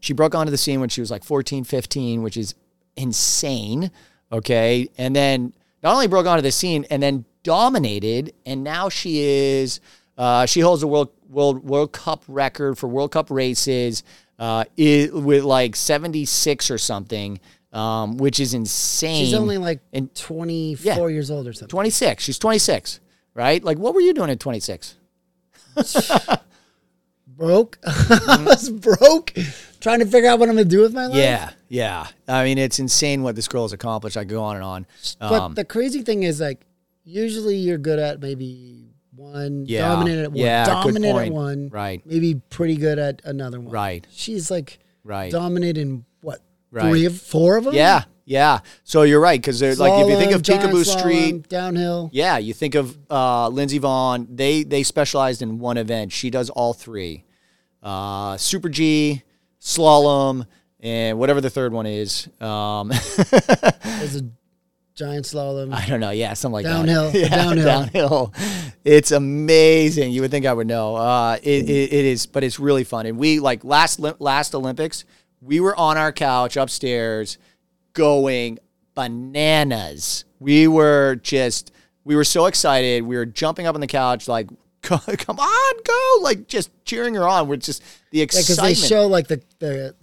[0.00, 2.54] She broke onto the scene when she was like 14, 15, which is
[2.96, 3.90] insane.
[4.30, 4.88] Okay.
[4.96, 9.80] And then not only broke onto the scene and then dominated, and now she is,
[10.18, 14.02] uh, she holds the world, world, World Cup record for World Cup races
[14.38, 17.40] uh, i with like 76 or something,
[17.72, 19.24] um, which is insane.
[19.24, 21.14] She's only like And- 24 Yeah.
[21.14, 21.68] years old or something.
[21.68, 22.22] 26.
[22.24, 23.00] She's 26,
[23.34, 23.62] right?
[23.64, 24.96] Like, what were you doing at 26?
[27.26, 27.78] Broke.
[27.86, 29.32] I was broke.
[29.80, 31.16] Trying to figure out what I'm going to do with my life.
[31.18, 32.08] Yeah, yeah.
[32.26, 34.16] I mean, it's insane what this girl has accomplished.
[34.16, 34.86] I go on and on.
[35.20, 36.66] But Um, the crazy thing is, like,
[37.04, 38.87] usually you're good at maybe
[39.18, 39.88] one, Yeah.
[39.88, 42.00] dominant at one, Yeah, dominant at one, Right.
[42.06, 43.72] Maybe pretty good at another one.
[43.72, 44.06] Right.
[44.10, 45.30] She's like right.
[45.30, 46.88] dominant in what, Right.
[46.88, 47.74] three of four of them?
[47.74, 48.60] Yeah, yeah.
[48.84, 52.10] So you're right because there's like if you think of Slalom, Peekaboo slalom, Street, downhill.
[52.12, 54.26] yeah, you think of uh, Lindsey Vonn.
[54.30, 56.12] They they specialized in one event.
[56.12, 57.24] She does all three:
[57.82, 59.22] uh, Super G,
[59.60, 60.46] slalom,
[60.80, 62.28] and whatever the third one is.
[62.40, 62.88] Um,
[63.82, 64.22] There's a
[64.98, 65.72] giant slalom.
[65.72, 66.10] I don't know.
[66.10, 67.18] Yeah, something like Downhill, that.
[67.18, 67.64] Yeah, downhill.
[67.64, 68.34] downhill.
[68.84, 70.12] It's amazing.
[70.12, 70.96] You would think I would know.
[70.96, 73.06] Uh, it, it, it is, but it's really fun.
[73.06, 75.04] And we like last last Olympics,
[75.40, 77.38] we were on our couch upstairs,
[77.92, 78.58] going
[78.94, 80.24] bananas.
[80.40, 81.72] We were just,
[82.04, 83.02] we were so excited.
[83.02, 84.48] We were jumping up on the couch, like,
[84.82, 87.48] come on, go, like just cheering her on.
[87.48, 88.76] We're just the Yeah, because excitement.
[88.78, 89.94] they show like the the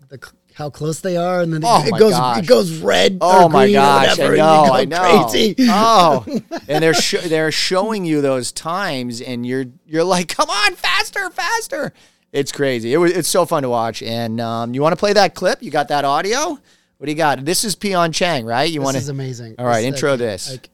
[0.56, 2.40] how close they are, and then Oh it goes gosh.
[2.40, 3.18] it goes red.
[3.20, 4.18] Oh my gosh!
[4.18, 5.28] whatever, I know, I know.
[5.30, 5.56] Crazy.
[5.60, 6.26] Oh,
[6.70, 11.30] and they're sho they're showing you those times, and you're you're like, come on, faster,
[11.30, 11.94] faster!
[12.32, 12.94] It's crazy.
[12.94, 14.02] It was it's so fun to watch.
[14.02, 15.62] And um, you want to play that clip?
[15.62, 16.58] You got that audio?
[16.98, 17.44] What do you got?
[17.44, 18.72] This is Pyeongchang, right?
[18.72, 19.00] You want to?
[19.00, 19.56] This want is amazing.
[19.60, 20.52] All right, This, intro like, this.
[20.52, 20.70] Like,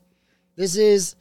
[0.56, 1.16] this is.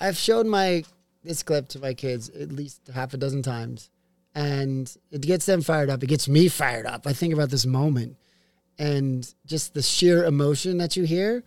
[0.00, 0.84] I've shown my
[1.22, 3.90] this clip to my kids at least half a dozen times,
[4.34, 6.02] and it gets them fired up.
[6.02, 7.06] It gets me fired up.
[7.06, 8.16] I think about this moment,
[8.78, 11.44] and just the sheer emotion that you hear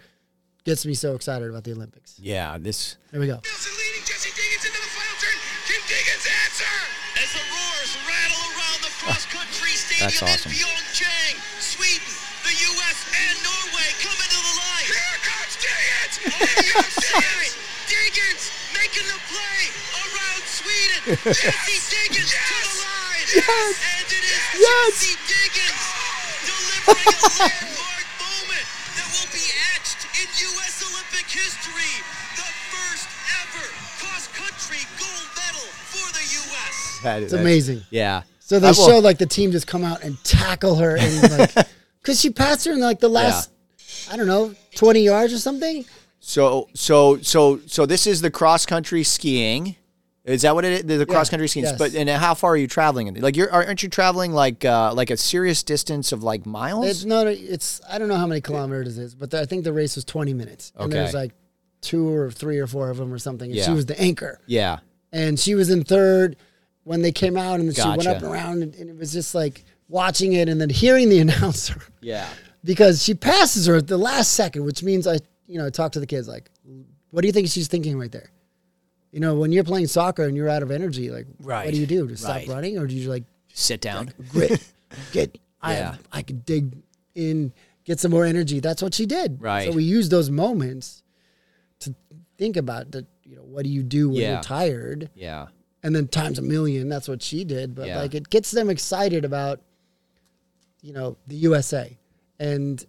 [0.66, 2.18] gets me so excited about the Olympics.
[2.20, 2.98] Yeah, this.
[3.12, 3.38] Here we go.
[3.38, 5.38] Nilsson leading Jessie Diggins into the final turn.
[5.70, 6.76] Can Diggins answer?
[7.22, 10.52] As the roars rattle around the cross-country stadium That's awesome.
[10.52, 12.98] Pyeongchang, Sweden, the U.S.
[13.14, 14.86] and Norway come into the line.
[14.90, 16.16] Here comes Diggins!
[17.86, 18.44] Diggins
[18.74, 19.62] making the play
[20.02, 21.02] around Sweden.
[21.46, 22.75] Jessie Diggins to the line.
[23.34, 23.74] Yes!
[23.82, 24.92] And it is Yes!
[25.02, 25.84] Jessie Diggins
[26.46, 30.76] delivering a landmark moment that will be etched in U.S.
[30.86, 31.94] Olympic history.
[32.38, 33.08] The first
[33.42, 33.66] ever
[34.00, 37.00] cross-country gold medal for the U.S.
[37.04, 37.82] That, It's amazing.
[37.90, 38.24] Yeah.
[38.40, 41.32] So they I will- show like the team just come out and tackle her and
[41.32, 41.54] like
[42.02, 43.50] because she passed her in like the last
[44.12, 45.84] I don't know twenty yards or something.
[46.20, 49.76] So so so so this is the cross country skiing.
[50.26, 50.84] Is that what it is?
[50.84, 51.66] The, the cross country skiing.
[51.66, 51.78] yes.
[51.78, 53.14] But and how far are you traveling?
[53.22, 56.88] Like you're aren't you traveling like uh, like a serious distance of like miles?
[56.88, 57.28] It's not.
[57.28, 60.04] It's I don't know how many kilometers it is, but I think the race was
[60.04, 60.84] twenty minutes, Okay.
[60.84, 61.34] and there's like
[61.82, 63.52] two or three or four of them or something.
[63.52, 64.80] And she was the anchor, yeah.
[65.12, 66.38] and she was in third
[66.84, 69.14] when they came out, and then she went up and around, and, and it was
[69.14, 72.28] just like watching it and then hearing the announcer Yeah.
[72.64, 76.00] because she passes her at the last second, which means I, you know, talk to
[76.00, 76.50] the kids like,
[77.12, 78.32] what do you think she's thinking right there?
[79.16, 81.64] You know, when you're playing soccer and you're out of energy, like, Right.
[81.64, 82.06] what do you do?
[82.10, 82.44] Just Right.
[82.44, 83.24] stop running, or do you like
[83.54, 84.12] Sit down.
[84.30, 84.62] grit,
[85.14, 85.38] get?
[85.62, 85.96] I Yeah.
[86.12, 86.76] I could dig
[87.16, 87.54] in,
[87.86, 88.60] get some more energy.
[88.60, 89.42] That's what she did.
[89.42, 89.70] Right.
[89.70, 91.02] So we use those moments
[91.80, 91.96] to
[92.38, 93.06] think about that.
[93.24, 94.34] You know, what do you do when Yeah.
[94.34, 95.10] you're tired?
[95.16, 95.48] Yeah.
[95.82, 96.90] and then times a million.
[96.90, 97.74] That's what she did.
[97.76, 98.02] But Yeah.
[98.02, 99.62] like it gets them excited about,
[100.82, 101.96] you know, the USA,
[102.40, 102.84] and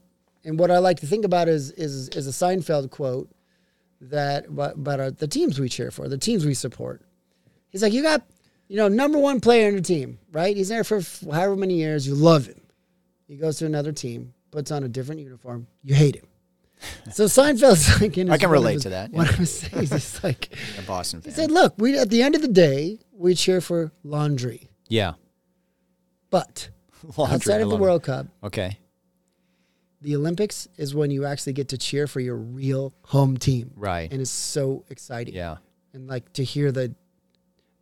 [0.45, 3.29] and what I like to think about is is is a Seinfeld quote
[4.11, 7.03] that but about our, the teams we cheer for, the teams we support.
[7.69, 8.23] He's like, you got,
[8.69, 10.57] you know, number one player in the team, right?
[10.57, 12.07] He's there for however many years.
[12.07, 12.61] You love him.
[13.29, 15.67] He goes to another team, puts on a different uniform.
[15.83, 16.27] You hate him.
[17.13, 19.33] So Seinfeld's like, in I can relate his- to that, What yeah.
[19.37, 20.51] his things is like.
[20.79, 21.33] A Boston fan.
[21.33, 25.15] He said, "Look, we at the end of the day, we cheer for laundry, yeah.
[26.31, 26.69] but
[27.17, 27.77] Laundry, outside of the.
[27.77, 28.79] World Cup, Okay.
[30.07, 34.11] The Olympics is when you actually get to cheer for your real home team, Right.
[34.13, 35.35] and it's so exciting.
[35.35, 35.57] Yeah.
[35.93, 36.95] and like to hear the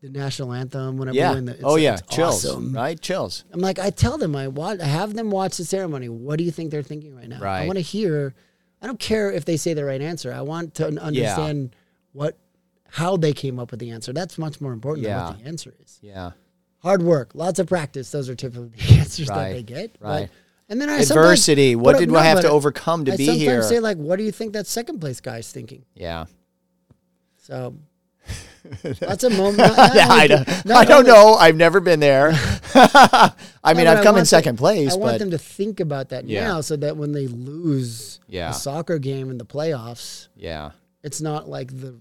[0.00, 1.30] the national anthem whenever Yeah.
[1.30, 1.96] we win the, it's, oh yeah.
[1.96, 2.44] Chills.
[2.44, 2.72] awesome.
[2.74, 3.00] Right.
[3.00, 3.44] Chills.
[3.52, 6.08] I'm like, I tell them, I watch, I have them watch the ceremony.
[6.10, 7.40] What do you think they're thinking right now?
[7.40, 7.62] right.
[7.62, 8.34] I want to hear.
[8.82, 10.30] I don't care if they say the right answer.
[10.32, 11.74] I want to understand
[12.12, 12.36] what,
[12.88, 14.12] how they came up with the answer.
[14.12, 15.98] That's much more important than what the answer is.
[16.02, 16.32] Yeah.
[16.82, 18.10] hard work, lots of practice.
[18.10, 19.98] Those are typically the answers that they get.
[20.00, 20.30] But- right.
[20.68, 21.76] And then I Adversity.
[21.76, 23.32] What did no, we have to overcome to be here?
[23.32, 23.76] I be sometimes here?
[23.76, 25.84] say like, what do you think that second place guy's thinking?
[25.94, 26.24] yeah.
[27.38, 27.74] So
[28.82, 29.58] that's a moment.
[29.94, 31.34] Yeah, I do- don't, I don't only- know.
[31.34, 32.30] I've never been there.
[32.74, 36.08] I mean, No, I've come in second them- place, I want them to think about
[36.08, 36.44] that Yeah.
[36.48, 38.50] now, so that when they lose Yeah.
[38.50, 40.70] a soccer game in the playoffs, yeah.
[41.02, 41.96] it's not like the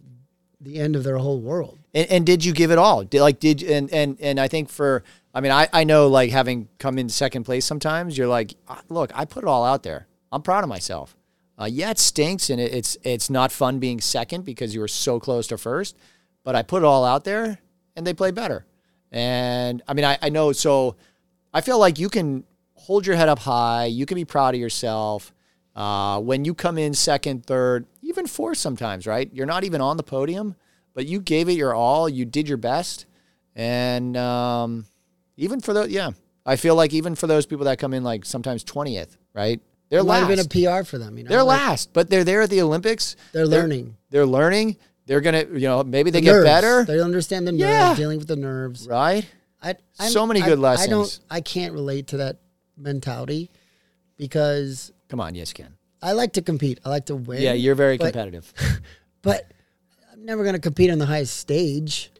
[0.61, 1.77] the end of their whole world.
[1.93, 3.03] And, and did you give it all?
[3.03, 6.31] Did, like, did and and and I think for I mean, I I know like
[6.31, 9.83] having come in second place sometimes, you're like, "Ah, look, I put it all out
[9.83, 10.07] there.
[10.31, 11.15] I'm proud of myself.
[11.59, 14.87] Uh, yeah, it stinks and it, it's it's not fun being second because you were
[14.87, 15.95] so close to first,
[16.43, 17.59] but I put it all out there
[17.95, 18.65] and they play better.
[19.11, 20.95] And I mean, I, I know so.
[21.53, 22.43] I feel like you can
[22.73, 23.85] hold your head up high.
[23.85, 25.33] You can be proud of yourself.
[25.75, 29.29] Uh, when you come in second, third, even fourth sometimes, right?
[29.33, 30.55] You're not even on the podium,
[30.93, 32.09] but you gave it your all.
[32.09, 33.05] You did your best.
[33.55, 34.85] And um,
[35.37, 36.11] even for those, yeah,
[36.45, 39.61] I feel like even for those people that come in like sometimes 20th, right?
[39.89, 40.37] They're It might last.
[40.39, 41.17] have been a PR for them.
[41.17, 43.15] You know, they're like, last, but they're there at the Olympics.
[43.31, 43.95] They're learning.
[44.09, 44.77] They're learning.
[45.05, 46.43] They're going to, you know, maybe they The get nerves.
[46.45, 47.95] better, They understand the nerves, Yeah.
[47.95, 48.87] dealing with the nerves.
[48.87, 49.25] right?
[49.61, 50.99] I, I'm- So many I- good I don't.
[50.99, 51.19] lessons.
[51.29, 52.37] I can't relate to that
[52.77, 53.51] mentality
[54.17, 55.73] because Come on, yes, Ken.
[56.01, 56.79] I like to compete.
[56.83, 57.41] I like to win.
[57.41, 58.51] Yeah, you're very but- competitive.
[59.21, 59.51] but
[60.11, 62.11] I'm never going to compete on the highest stage.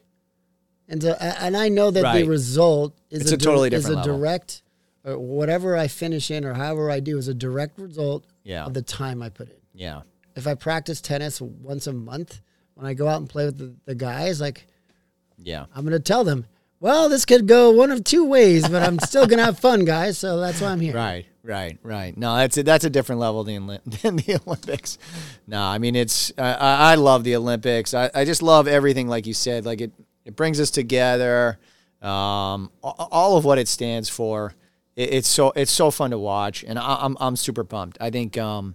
[0.88, 2.22] And so, and I know that Right.
[2.22, 4.18] the result is It's a di- totally is different a level.
[4.18, 4.62] direct,
[5.04, 8.64] or whatever I finish in, or however I do, is a direct result Yeah.
[8.66, 9.56] of the time I put in.
[9.74, 10.02] Yeah.
[10.36, 12.40] If I practice tennis once a month,
[12.74, 14.66] when I go out and play with the, the guys, like
[15.42, 15.66] Yeah.
[15.74, 16.46] I'm going to tell them,
[16.80, 19.84] well, this could go one of two ways, but I'm still going to have fun,
[19.86, 20.18] guys.
[20.18, 20.94] So that's why I'm here.
[20.94, 22.14] Right, right, right.
[22.16, 23.66] No, that's a, that's a different level than,
[24.02, 24.98] than the Olympics.
[25.46, 27.94] No, I mean it's I, I I love the Olympics.
[27.94, 29.64] I, I just love everything, like you said.
[29.64, 29.92] Like it
[30.24, 31.58] it brings us together.
[32.02, 34.54] Um, all of what it stands for.
[34.96, 37.96] It, it's so it's so fun to watch, and I, I'm I'm super pumped.
[38.00, 38.74] I think um,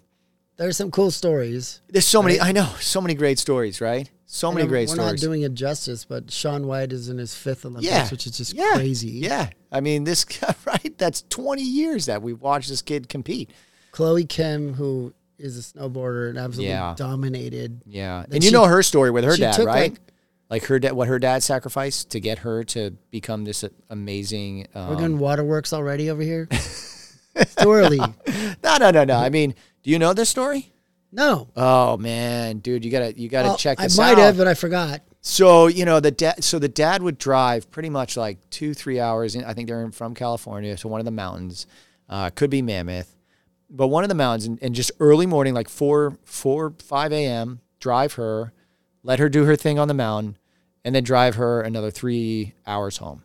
[0.57, 1.81] There's some cool stories.
[1.89, 2.39] there's so many.
[2.41, 4.09] I know so many great stories, right?
[4.25, 5.21] So many And great we're stories.
[5.21, 8.37] not doing it justice, but Shaun White is in his fifth Olympics, yeah, which is
[8.37, 9.09] just yeah, crazy.
[9.09, 10.25] Yeah, I mean this
[10.65, 10.95] right.
[10.97, 13.51] That's 20 years that we've watched this kid compete.
[13.91, 16.93] Chloe Kim, who is a snowboarder and absolutely Yeah.
[16.97, 17.81] dominated.
[17.85, 19.91] Yeah, and you she- know her story with her dad, took, right?
[19.93, 20.01] like-
[20.49, 24.67] Like, her dad, what her dad sacrificed to get her to become this amazing.
[24.73, 26.47] Um, We're going waterworks already over here.
[26.51, 27.97] it's too early.
[27.97, 29.15] no, no, no, no.
[29.17, 30.71] I mean, do you know this story?
[31.11, 31.47] No.
[31.55, 34.03] Oh man, dude, you gotta you gotta Well, check this out.
[34.03, 34.25] I might out.
[34.25, 35.01] have, but I forgot.
[35.21, 36.43] So you know the dad.
[36.43, 39.33] So the dad would drive pretty much like two, three hours.
[39.35, 41.65] In, I think they're in- from California to one of the mountains.
[42.07, 43.15] Uh, could be Mammoth,
[43.71, 47.61] but one of the mountains, and, and just early morning, like four, four, five a.m.
[47.79, 48.51] Drive her,
[49.01, 50.37] let her do her thing on the mountain,
[50.85, 53.23] and then drive her another three hours home,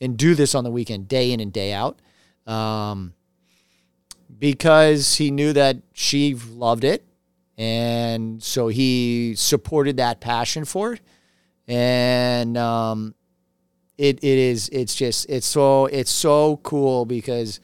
[0.00, 1.98] and do this on the weekend, day in and day out,
[2.46, 3.12] um,
[4.38, 7.04] because he knew that she loved it,
[7.56, 11.00] and so he supported that passion for it
[11.68, 13.14] and um,
[13.98, 17.60] it it is it's just it's so it's so cool because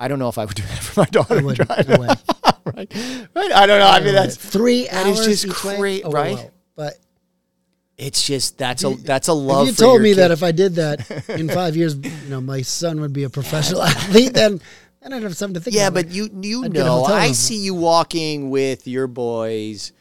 [0.00, 1.40] I don't know if I would do that for my daughter.
[1.42, 1.68] Wouldn't.
[1.68, 2.08] way.
[2.64, 2.92] right,
[3.34, 3.52] right.
[3.52, 3.86] I don't know.
[3.88, 5.26] I mean, that's three that is hours.
[5.26, 5.76] just each way?
[5.76, 6.36] great, Oh, right?
[6.36, 6.50] wow.
[6.74, 6.94] But
[8.00, 9.68] it's just that's a that's a love.
[9.68, 10.18] if you told me kid.
[10.18, 13.30] that if I did that in five years, you know my son would be a
[13.30, 14.60] professional athlete, then
[15.02, 16.06] then I'd have something to think Yeah, about.
[16.06, 19.92] Yeah, but you you I'd know, I see you walking with your boys,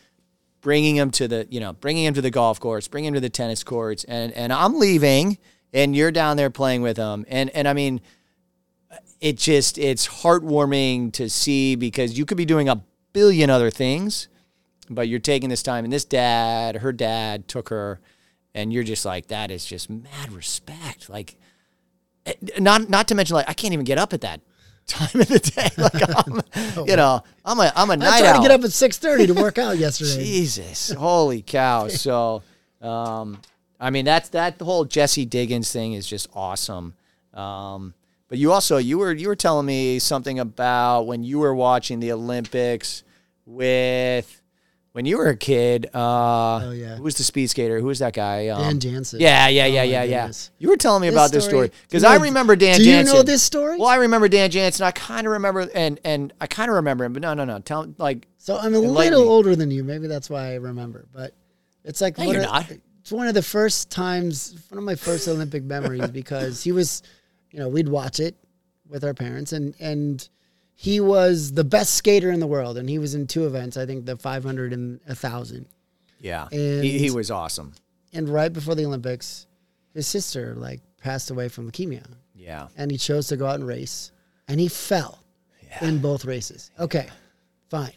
[0.61, 3.21] bringing them to the you know bringing them to the golf course, bringing them to
[3.21, 5.37] the tennis courts, and and I'm leaving,
[5.73, 8.01] and you're down there playing with them, and and I mean,
[9.19, 12.81] it just it's heartwarming to see because you could be doing a
[13.13, 14.27] billion other things,
[14.89, 17.99] but you're taking this time, and this dad, her dad took her,
[18.53, 21.35] and you're just like that is just mad respect, like
[22.25, 24.41] eh, not not to mention like I can't even get up at that
[24.87, 25.69] time of the day.
[25.77, 28.41] Like I'm, you know, I'm a I'm a I night tried owl.
[28.41, 30.15] to get up at six thirty to work out yesterday.
[30.23, 31.87] Jesus, holy cow!
[31.87, 32.41] So,
[32.81, 33.39] um,
[33.79, 36.95] I mean, that's that the whole Jessie Diggins thing is just awesome.
[37.33, 37.93] Um,
[38.27, 41.99] but you also you were you were telling me something about when you were watching
[41.99, 43.03] the Olympics
[43.45, 44.41] with
[44.93, 45.87] when you were a kid.
[45.93, 46.95] Uh, Oh, yeah.
[46.95, 47.79] who was the speed skater?
[47.79, 48.47] Who was that guy?
[48.47, 49.19] Um, Dan Jansen.
[49.19, 50.31] Yeah, yeah, yeah, Oh, yeah, yeah.
[50.57, 52.83] You were telling me This about this story- because I remember Dan Jansen.
[52.83, 53.15] do you Jansen.
[53.15, 53.77] know this story?
[53.77, 54.85] Well, I remember Dan Jansen.
[54.85, 57.59] I kind of remember, and and I kind of remember him, but no, no, no.
[57.59, 59.83] Tell like So I'm a little older than you.
[59.83, 61.05] Maybe that's why I remember.
[61.13, 61.33] But
[61.83, 62.65] it's like No, you're not.
[63.01, 67.01] It's one of the first times, one of my first Olympic memories because he was,
[67.51, 68.35] you know, we'd watch it
[68.87, 70.27] with our parents, and and
[70.81, 73.75] he was the best skater in the world, and he was in two events.
[73.75, 75.65] I think the 500 and a thousand.
[76.21, 77.73] yeah, And- he, he was awesome.
[78.13, 79.45] And right before the Olympics,
[79.93, 83.67] his sister like passed away from leukemia, Yeah, and he chose to go out and
[83.67, 84.13] race,
[84.47, 85.19] and he fell
[85.81, 86.71] in both races.
[86.79, 87.07] Okay,
[87.69, 87.91] fine,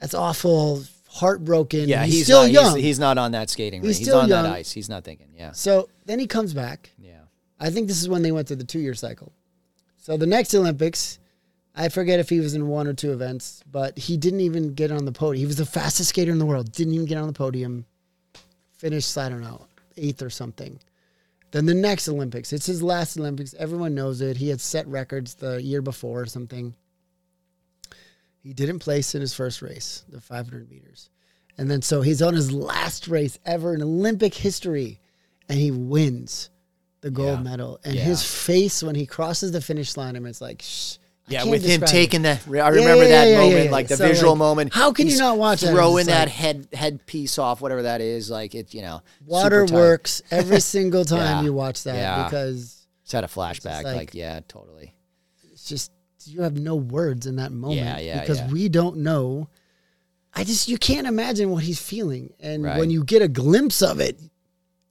[0.00, 1.88] that's awful, heartbroken.
[1.88, 2.04] yeah.
[2.04, 2.74] he's, He's, still not, young.
[2.74, 3.98] He's, he's not on that skating He's.
[3.98, 4.42] He's on young.
[4.42, 4.72] that ice.
[4.72, 5.28] He's not thinking.
[5.36, 6.90] Yeah, so then he comes back.
[6.98, 7.20] yeah.
[7.60, 9.32] I think this is when they went to the two year cycle.
[9.96, 11.18] So the next Olympics,
[11.78, 14.90] I forget if he was in one or two events, but he didn't even get
[14.90, 15.40] on the podium.
[15.40, 17.84] He was the fastest skater in the world, didn't even get on the podium.
[18.72, 20.80] Finished, I don't know, eighth or something.
[21.50, 23.54] Then the next Olympics, it's his last Olympics.
[23.58, 24.36] Everyone knows it.
[24.38, 26.74] He had set records the year before or something.
[28.42, 31.10] He didn't place in his first race, the 500 meters.
[31.58, 35.00] And then so he's on his last race ever in Olympic history,
[35.48, 36.50] and he wins
[37.00, 37.42] the gold Yeah.
[37.42, 37.80] medal.
[37.84, 38.04] And Yeah.
[38.04, 40.96] his face when he crosses the finish line, I mean, it's like, shh.
[41.28, 41.92] Yeah, with him describe it.
[41.92, 43.70] taking the, I remember yeah, that yeah, yeah, moment, yeah.
[43.72, 44.74] like the So, visual like, moment.
[44.74, 45.68] how can you not watch that?
[45.70, 49.02] It's Throwing that like- head head piece off, whatever that is, like it, you know,
[49.24, 51.42] Water works every single time Yeah.
[51.42, 52.24] you watch that Yeah.
[52.24, 54.94] because It's had a flashback, like, like- yeah, totally.
[55.52, 55.90] it's just
[56.26, 58.48] you have no words in that moment Yeah, yeah, because yeah.
[58.52, 59.48] we don't know.
[60.34, 62.78] I just you can't imagine what he's feeling, and Right.
[62.78, 64.20] when you get a glimpse of it,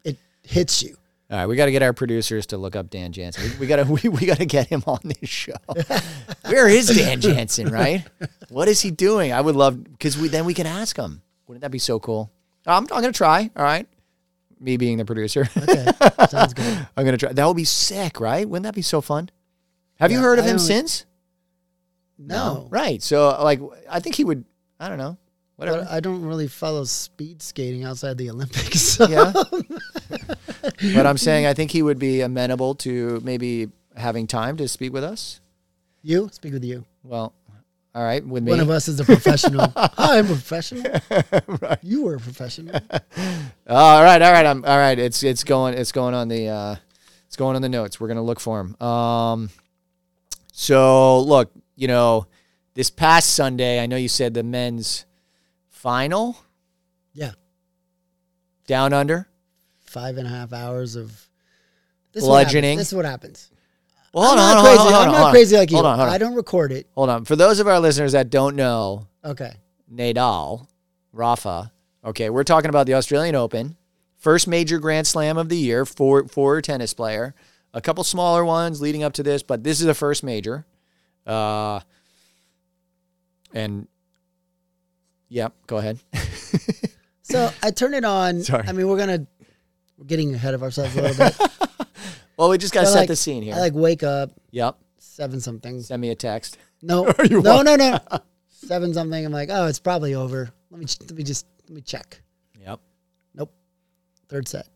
[0.03, 0.97] it hits you.
[1.31, 3.51] All right, we got to get our producers to look up Dan Jansen.
[3.51, 5.53] We, we got to we, we got to get him on this show.
[6.45, 7.69] Where is Dan Jansen?
[7.69, 8.03] Right?
[8.49, 9.33] What is he doing?
[9.33, 11.21] I would love because we then we can ask him.
[11.47, 12.31] Wouldn't that be so cool?
[12.67, 13.49] I'm, I'm gonna try.
[13.55, 13.87] All right,
[14.59, 15.85] me being the producer, Okay,
[16.29, 16.87] sounds good.
[16.97, 17.33] I'm gonna try.
[17.33, 18.47] That would be sick, right?
[18.47, 19.29] Wouldn't that be so fun?
[19.99, 21.05] Have you heard of I him since?
[22.17, 23.01] No, Right.
[23.01, 23.59] So like,
[23.89, 24.45] I think he would.
[24.79, 25.17] I don't know.
[25.55, 25.87] Whatever.
[25.89, 28.81] I don't really follow speed skating outside the Olympics.
[28.81, 29.07] So.
[29.07, 29.31] Yeah.
[30.93, 34.93] But I'm saying I think he would be amenable to maybe having time to speak
[34.93, 35.39] with us.
[36.01, 36.85] You speak with you.
[37.03, 37.33] Well,
[37.95, 38.51] all right, with me.
[38.51, 39.71] One of us is a professional.
[39.75, 40.91] I'm a professional.
[41.81, 42.75] You were a professional.
[43.67, 44.99] all right, all right, I'm all right.
[44.99, 46.75] It's it's going it's going on the uh,
[47.27, 47.99] it's going on the notes.
[47.99, 48.75] We're gonna look for him.
[48.85, 49.49] Um,
[50.51, 52.27] so look, you know,
[52.73, 55.05] this past Sunday, I know you said the men's
[55.69, 56.37] final
[57.13, 57.31] Yeah,
[58.67, 59.27] down under.
[59.95, 61.07] Five and a half hours of
[62.11, 62.61] this is Bludgeoning.
[62.61, 62.77] What happens.
[62.79, 63.51] this is what happens.
[64.13, 64.93] Well, hold I'm on, not hold on, crazy.
[64.93, 65.77] hold on, I'm not crazy like you.
[65.77, 66.13] Hold on, hold on.
[66.13, 66.87] I don't record it.
[66.95, 67.23] Hold on.
[67.23, 69.53] For those of our listeners that don't know, Okay.
[69.93, 70.67] Nadal,
[71.13, 71.71] Rafa.
[72.03, 73.77] Okay, we're talking about the Australian Open,
[74.17, 77.33] first major Grand Slam of the year for for a tennis player.
[77.73, 80.65] A couple smaller ones leading up to this, but this is the first major.
[81.25, 81.79] Uh,
[83.53, 83.87] and
[85.29, 85.99] yep, go ahead.
[87.27, 88.43] So I turn it on.
[88.43, 88.67] Sorry.
[88.67, 89.25] I mean, we're gonna
[89.97, 91.37] we're getting ahead of ourselves a little bit.
[92.37, 93.55] well, we just got to So, set like, the scene here.
[93.55, 95.81] I like wake up yep, seven something.
[95.81, 96.57] send me a text.
[96.81, 97.99] No, no, no, no.
[98.49, 99.23] Seven something.
[99.23, 100.49] I'm like, oh, it's probably over.
[100.71, 102.19] Let me let me just let me check.
[102.59, 102.79] Yep.
[103.35, 103.53] Nope.
[104.27, 104.67] Third set.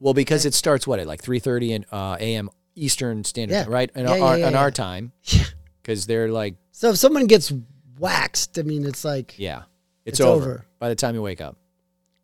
[0.00, 2.48] Well, because it starts what at like three thirty in uh, a.m.
[2.74, 3.64] Eastern Standard Yeah.
[3.64, 3.90] Time, right?
[3.94, 5.44] In Yeah, our, yeah, yeah, in our time, Yeah.
[5.82, 7.52] because they're like, So if someone gets
[7.98, 9.64] waxed, I mean, it's like yeah,
[10.06, 10.42] it's, It's over.
[10.44, 10.66] over.
[10.78, 11.56] by the time you wake up.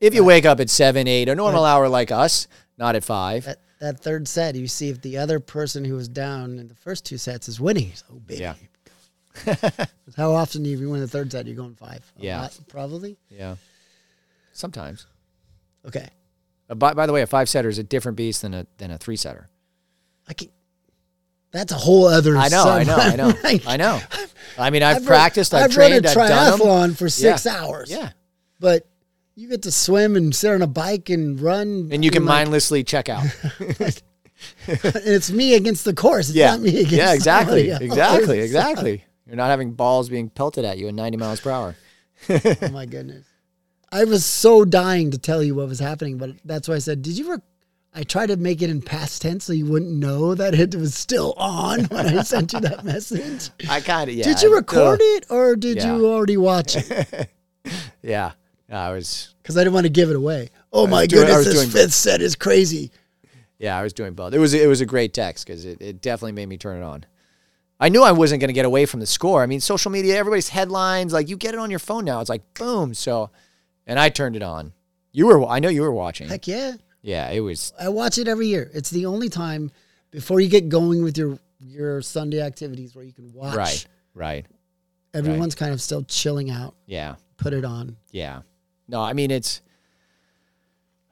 [0.01, 3.45] If you wake up at seven, eight, a normal hour like us, not at five.
[3.45, 4.55] that, that third set.
[4.55, 7.61] You see if the other person who was down in the first two sets is
[7.61, 7.93] winning.
[7.95, 8.41] So, oh, baby.
[8.41, 8.55] Yeah.
[10.17, 11.47] How often do you win the third set?
[11.47, 12.11] You're going five.
[12.19, 12.41] A Yeah.
[12.43, 13.17] lot, probably.
[13.29, 13.57] Yeah.
[14.53, 15.07] Sometimes.
[15.87, 16.09] Okay.
[16.69, 18.91] Uh, by, by the way, a five setter is a different beast than a than
[18.91, 19.49] a three setter.
[20.29, 20.49] I can.
[21.53, 22.37] That's a whole other.
[22.37, 24.01] I know, I know, I know, Like, I know.
[24.59, 26.61] I mean, I've, run- practiced, I've, I've run trained, a I've done them.
[26.61, 27.57] triathlon for six Yeah.
[27.65, 27.91] hours.
[27.91, 28.11] Yeah,
[28.61, 28.87] but
[29.41, 32.47] you get to swim and sit on a bike and run, and you can like,
[32.47, 33.25] mindlessly check out.
[33.59, 34.03] and
[34.67, 36.29] it's me against the course.
[36.29, 39.05] It's yeah, not me against yeah, exactly, exactly, exactly.
[39.27, 41.77] You're not having balls being pelted at you at 90 miles per hour.
[42.29, 43.27] Oh my goodness.
[43.93, 47.03] I was so dying to tell you what was happening, but that's why I said,
[47.03, 47.31] did you?
[47.31, 47.41] Rec-?
[47.95, 50.95] I tried to make it in past tense so you wouldn't know that it was
[50.95, 53.51] still on when I sent you that message.
[53.71, 54.25] I kind of yeah.
[54.25, 55.97] did you record it or did Yeah.
[55.97, 57.31] you already watch it?
[58.03, 58.33] Yeah,
[58.71, 59.35] I was.
[59.43, 60.51] Because I didn't want to give it away.
[60.73, 62.91] Oh my doing- goodness, this fifth set is crazy.
[63.59, 64.33] Yeah, I was doing both.
[64.33, 66.85] It was it was a great text because it, it definitely made me turn it
[66.85, 67.05] on.
[67.79, 69.43] I knew I wasn't going to get away from the score.
[69.43, 72.21] I mean, social media, everybody's headlines, like you get it on your phone now.
[72.21, 72.95] It's like boom.
[72.95, 73.31] So,
[73.87, 74.73] and I turned it on.
[75.13, 76.29] You were, I know you were watching.
[76.29, 76.75] Heck yeah.
[77.03, 77.73] Yeah, it was.
[77.81, 78.71] I watch it every year.
[78.73, 79.71] It's the only time
[80.11, 83.57] before you get going with your your Sunday activities where you can watch.
[83.57, 84.47] Right, right.
[85.13, 86.75] Everyone's kind of still chilling out.
[86.87, 87.97] Yeah, Put it on.
[88.11, 88.43] yeah.
[88.91, 89.63] No, I mean it's.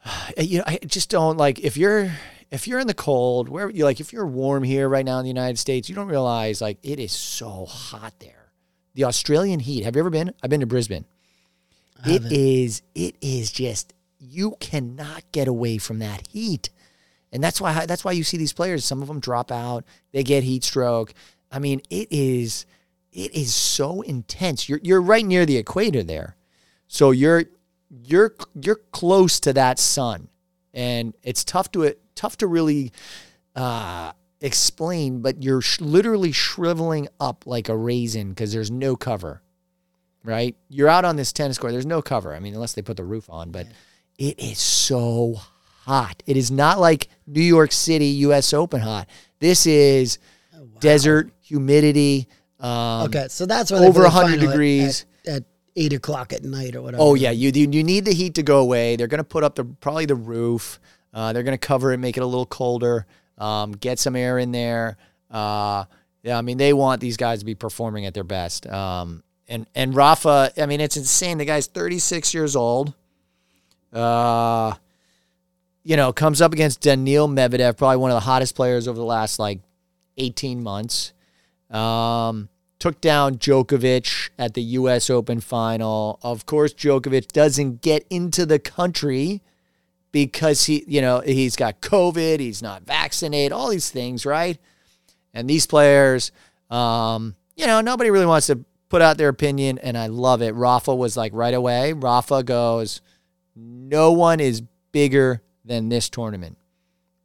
[0.37, 2.13] You know, I just don't like if you're
[2.51, 5.25] if you're in the cold, where you like if you're warm here right now in
[5.25, 8.53] the United States, you don't realize like it is so hot there.
[8.95, 9.85] The Australian heat.
[9.85, 10.33] Have you ever been?
[10.43, 11.05] I've been to Brisbane.
[12.07, 12.83] It is.
[12.95, 13.93] It is just.
[14.19, 16.71] You cannot get away from that heat,
[17.33, 17.87] and that's why.
[17.87, 18.85] That's why you see these players.
[18.85, 19.85] Some of them drop out.
[20.13, 21.13] They get heat stroke.
[21.53, 22.67] I mean, it is.
[23.13, 24.69] It is so intense.
[24.69, 26.37] You're you're right near the equator there,
[26.87, 27.45] so you're
[27.91, 30.29] you're you're close to that sun,
[30.75, 32.93] and it's tough to it tough to really
[33.55, 35.23] uh, explain.
[35.23, 39.43] But you're sh- literally shriveling up like a raisin because there's no cover
[40.25, 40.57] right?
[40.69, 41.73] You're out on this tennis court.
[41.73, 42.35] There's no cover.
[42.35, 43.67] I mean, unless they put the roof on, but
[44.19, 45.37] it is so
[45.85, 46.23] hot.
[46.27, 48.53] It is not like New York City U.S.
[48.53, 49.09] Open hot.
[49.39, 50.19] This is
[50.81, 52.29] desert humidity.
[52.61, 55.07] Um, Okay, so that's why over they 100 degrees.
[55.27, 55.45] at, at
[55.79, 57.03] eight o'clock at night or whatever.
[57.03, 58.97] Oh yeah, you you need the heat to go away.
[58.97, 60.81] They're going to put up the probably the roof.
[61.15, 63.07] Uh, they're going to cover it, make it a little colder,
[63.39, 64.97] um, get some air in there.
[65.31, 65.85] Uh,
[66.23, 68.67] yeah, I mean they want these guys to be performing at their best.
[68.67, 71.39] Um, and and Rafa, I mean it's insane.
[71.39, 72.95] The guy's 36 years old.
[73.93, 74.75] Uh,
[75.83, 79.05] you know, comes up against Daniil Medvedev, probably one of the hottest players over the
[79.05, 79.61] last like
[80.19, 81.13] 18 months.
[81.71, 85.11] Um, took down Djokovic at the U.S.
[85.11, 86.19] Open final.
[86.23, 89.43] Of course, Djokovic doesn't get into the country
[90.13, 94.59] because he, you know, he's got COVID, he's not vaccinated, all these things, right?
[95.35, 96.33] And these players,
[96.71, 100.55] um, you know, nobody really wants to put out their opinion, and I love it.
[100.55, 101.93] Rafa was like right away.
[101.93, 103.01] Rafa goes,
[103.55, 104.63] no one is
[104.93, 106.57] bigger than this tournament.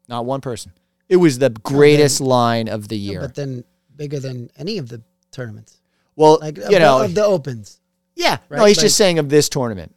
[0.09, 0.73] Not one person.
[1.07, 3.21] It was the greatest line of the year.
[3.21, 3.63] but then
[3.95, 5.01] bigger than any of the
[5.33, 5.79] tournaments,
[6.15, 7.79] well, like you of, know, the, of the opens.
[8.15, 9.93] Yeah, no, he's Like- just saying of this tournament.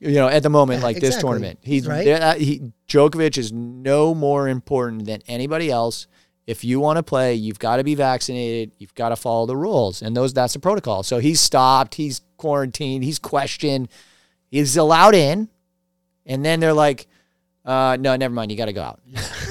[0.00, 2.06] You know, at the moment, Yeah, like this tournament, he's Right.
[2.06, 6.06] uh, he Djokovic is no more important than anybody else.
[6.46, 8.70] If you want to play, you've got to be vaccinated.
[8.78, 11.02] You've got to follow the rules, and those that's the protocol.
[11.02, 11.96] So he's stopped.
[11.96, 13.02] He's quarantined.
[13.02, 13.88] He's questioned.
[14.52, 15.48] He's allowed in,
[16.24, 17.08] and then they're like,
[17.68, 18.50] uh, "No, never mind.
[18.50, 19.00] You got to go out."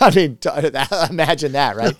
[0.00, 0.48] I mean, t-
[1.10, 1.94] imagine that, right?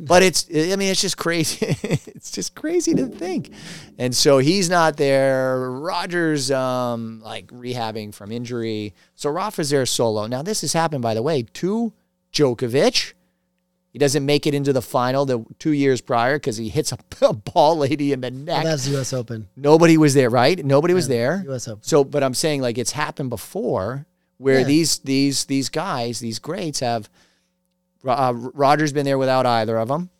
[0.00, 1.58] but it's I mean, it's just crazy.
[1.82, 3.50] it's just crazy to think.
[3.98, 5.70] And so he's not there.
[5.70, 8.94] Rogers um like rehabbing from injury.
[9.14, 10.26] So Rafa's there solo.
[10.26, 11.92] Now this has happened by the way to
[12.32, 13.14] Djokovic.
[13.92, 16.98] He doesn't make it into the final the two years prior because he hits a,
[17.20, 18.64] a ball lady in the Well, neck.
[18.64, 19.12] that's U.S.
[19.12, 19.48] Open.
[19.54, 20.64] Nobody was there, right?
[20.64, 21.42] Nobody was there.
[21.48, 21.68] U.S.
[21.68, 21.82] Open.
[21.82, 24.06] So, but I'm saying like it's happened before
[24.42, 24.64] where Yeah.
[24.66, 27.08] these these these guys, these greats have
[28.06, 30.10] uh, Roger's been there without either of them,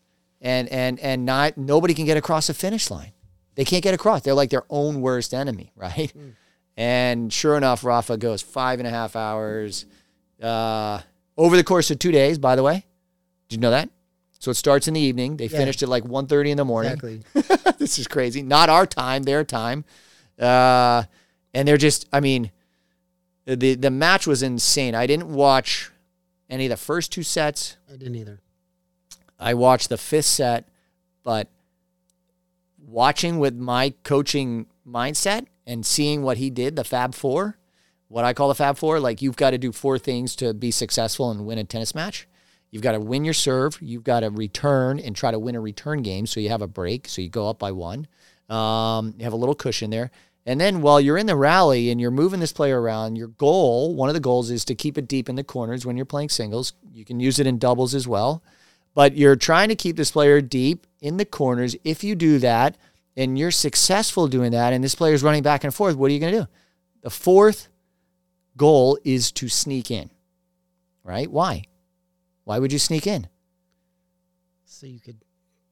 [0.40, 3.12] and and and not nobody can get across the finish line.
[3.54, 4.22] They can't get across.
[4.22, 6.12] They're like their own worst enemy, right?
[6.76, 9.84] And sure enough, Rafa goes five and a half hours
[10.42, 11.00] uh,
[11.36, 12.38] over the course of two days.
[12.38, 12.86] By the way,
[13.48, 13.90] did you know that?
[14.38, 15.36] So it starts in the evening.
[15.36, 15.58] They Yeah.
[15.58, 17.20] finished at like 1.30 in the morning Exactly.
[17.78, 18.42] this is crazy.
[18.42, 19.84] Not our time, their time.
[20.40, 21.04] Uh,
[21.54, 22.50] and they're just, I mean,
[23.44, 24.94] the the match was insane.
[24.94, 25.90] I didn't watch
[26.48, 27.76] any of the first two sets.
[27.92, 28.40] I didn't either.
[29.38, 30.68] I watched the fifth set,
[31.22, 31.48] but
[32.78, 37.58] watching with my coaching mindset and seeing what he did, the Fab Four,
[38.08, 40.70] what I call the Fab Four, like you've got to do four things to be
[40.70, 42.28] successful and win a tennis match.
[42.70, 43.78] You've got to win your serve.
[43.82, 46.66] You've got to return and try to win a return game so you have a
[46.66, 48.06] break, so you go up by one.
[48.48, 50.10] Um, you have a little cushion there.
[50.44, 53.94] And then while you're in the rally and you're moving this player around, your goal,
[53.94, 56.30] one of the goals is to keep it deep in the corners when you're playing
[56.30, 56.72] singles.
[56.92, 58.42] You can use it in doubles as well.
[58.94, 61.76] But you're trying to keep this player deep in the corners.
[61.84, 62.76] If you do that
[63.16, 66.14] and you're successful doing that, and this player is running back and forth, what are
[66.14, 66.46] you going to do?
[67.02, 67.68] The fourth
[68.56, 70.10] goal is to sneak in,
[71.04, 71.30] right?
[71.30, 71.64] Why?
[72.44, 73.28] Why would you sneak in?
[74.64, 75.18] So you could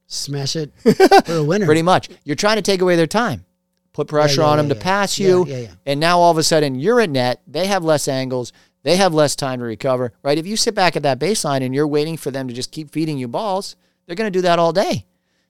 [0.07, 0.73] smash it
[1.27, 1.67] for a winner.
[1.67, 2.09] Pretty much.
[2.25, 3.45] You're trying to take away their time,
[3.93, 5.47] put pressure yeah, on them yeah, to pass you.
[5.47, 5.71] yeah, yeah.
[5.87, 7.43] And now all of a sudden you're at net.
[7.47, 8.53] They have less angles.
[8.83, 10.39] They have less time to recover, right?
[10.39, 12.91] If you sit back at that baseline and you're waiting for them to just keep
[12.91, 13.77] feeding you balls,
[14.07, 15.07] they're going to do that all day.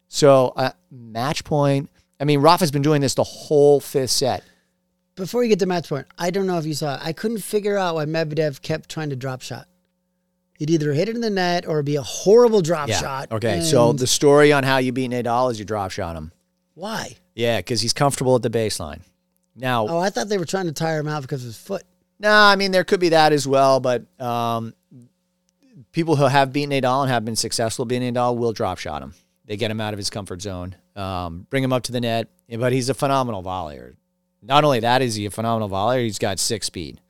[0.09, 1.91] So, uh, match point.
[2.19, 4.43] I mean, Rafa's been doing this the whole fifth set.
[5.15, 7.01] Before you get to match point, I don't know if you saw it.
[7.05, 9.69] I couldn't figure out why Medvedev kept trying to drop shot.
[10.59, 13.31] He'd either hit it in the net or it'd be a horrible drop shot.
[13.33, 13.63] Okay.
[13.63, 16.33] So the story on how you beat Nadal is you drop shot him.
[16.81, 17.17] Why?
[17.35, 19.01] Yeah, because he's comfortable at the baseline.
[19.55, 21.83] Now, Oh, I thought they were trying to tire him out because of his foot.
[22.19, 24.75] No, I mean there could be that as well, but um,
[25.93, 29.15] people who have beaten Nadal and have been successful beating Nadal will drop shot him.
[29.47, 32.29] They get him out of his comfort zone, um, bring him up to the net.
[32.49, 33.95] But he's a phenomenal volleyer.
[34.43, 37.01] Not only that is he a phenomenal volleyer, he's got six speed.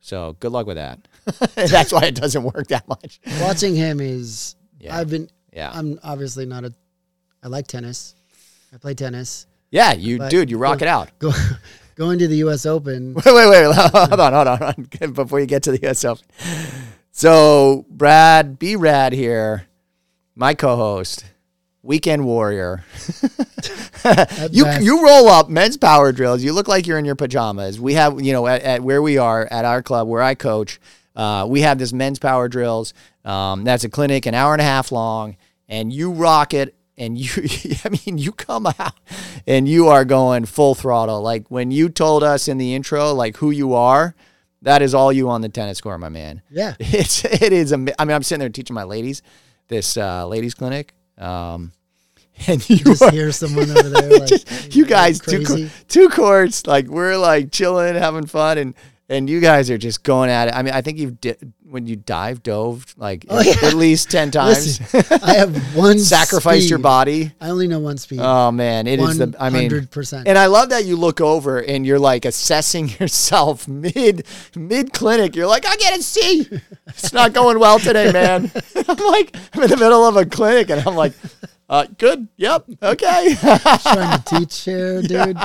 [0.00, 1.06] So good luck with that.
[1.54, 3.20] That's why it doesn't work that much.
[3.40, 4.56] Watching him is.
[4.78, 4.96] Yeah.
[4.96, 5.28] I've been.
[5.52, 6.72] Yeah, I'm obviously not a.
[7.42, 8.14] I like tennis.
[8.72, 9.46] I play tennis.
[9.70, 11.10] yeah, you But- dude, you rock it out.
[11.18, 11.32] Go,
[11.96, 12.66] going to the U.S.
[12.66, 13.14] Open.
[13.24, 13.74] Wait, wait, wait.
[13.76, 15.12] Hold on, hold on, hold on.
[15.12, 16.24] Before you get to the US Open.
[17.12, 19.66] So, Brad, B Rad here,
[20.34, 21.24] my co host,
[21.82, 22.84] weekend warrior.
[24.50, 24.82] you, best.
[24.84, 26.42] you roll up men's power drills.
[26.42, 27.78] You look like you're in your pajamas.
[27.80, 30.80] We have, you know, at, at where we are at our club where I coach,
[31.16, 32.94] uh, we have this men's power drills.
[33.24, 35.36] Um, that's a clinic, an hour and a half long,
[35.68, 36.74] and you rock it.
[37.00, 37.30] And you,
[37.84, 38.94] I mean, you come out
[39.46, 41.20] and you are going full throttle.
[41.22, 44.14] Like when you told us in the intro, like who you are,
[44.62, 46.42] that is all you on the tennis court, my man.
[46.50, 46.74] Yeah.
[46.80, 47.72] It's it is.
[47.72, 49.22] I mean, I'm sitting there teaching my ladies
[49.68, 51.72] this uh, ladies clinic, um,
[52.46, 54.18] and you Just are, hear someone over there.
[54.18, 58.74] Like, you guys two two courts like we're like chilling, having fun, and
[59.10, 60.54] and you guys are just going at it.
[60.54, 61.34] I mean, I think you've di-
[61.68, 63.54] when you dive dove like Oh, yeah.
[63.62, 67.32] at least ten times, Listen, I have one sacrificed your body.
[67.40, 68.20] I only know one speed.
[68.22, 69.34] Oh man, it is the.
[69.38, 70.22] I mean, 100%.
[70.26, 74.24] and I love that you look over and you're like assessing yourself mid
[74.56, 75.36] mid clinic.
[75.36, 76.48] You're like, I get a C.
[76.86, 78.50] It's not going well today, man.
[78.88, 81.12] I'm like, I'm in the middle of a clinic, and I'm like,
[81.70, 82.28] uh, good.
[82.36, 82.66] Yep.
[82.82, 83.34] Okay.
[83.36, 85.38] trying to teach here, dude.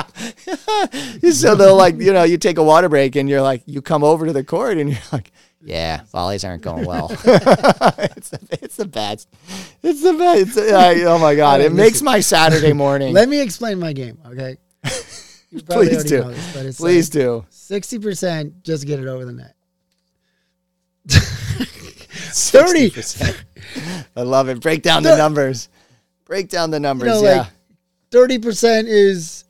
[1.33, 4.03] so they'll like, you know, you take a water break, and you're like, you come
[4.03, 5.31] over to the court, and you're like.
[5.67, 7.07] Yeah, volleys aren't going well.
[7.11, 9.27] it's, the, it's the best.
[9.81, 10.57] It's the best.
[10.57, 13.15] It's, I- oh my god, it makes my Saturday morning.
[13.15, 14.57] Let me explain my game, okay?
[15.49, 16.21] You Please do.
[16.23, 17.45] this, but it's Please do.
[17.49, 19.55] Sixty percent, just get it over the net.
[21.07, 22.91] Thirty.
[24.17, 24.59] I love it.
[24.59, 25.69] Break down the numbers.
[26.25, 27.07] Break down the numbers.
[27.07, 27.37] know, yeah.
[27.41, 27.47] like-
[28.11, 29.43] Thirty percent is,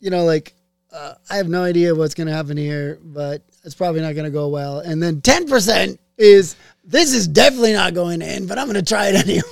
[0.00, 0.54] you know, like
[0.92, 4.48] uh, I have no idea what's gonna happen here, but it's probably not gonna go
[4.48, 4.78] well.
[4.80, 6.54] And then ten percent is
[6.84, 9.42] this is definitely not going in, but I'm gonna try it anyway.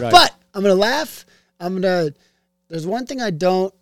[0.00, 0.12] Right.
[0.12, 1.24] But I'm gonna laugh.
[1.58, 2.10] I'm gonna.
[2.68, 3.72] There's one thing I don't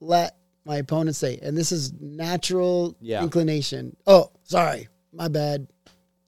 [0.00, 3.22] let my opponent say, and this is natural Yeah.
[3.22, 3.96] inclination.
[4.06, 5.66] Oh, sorry, my bad.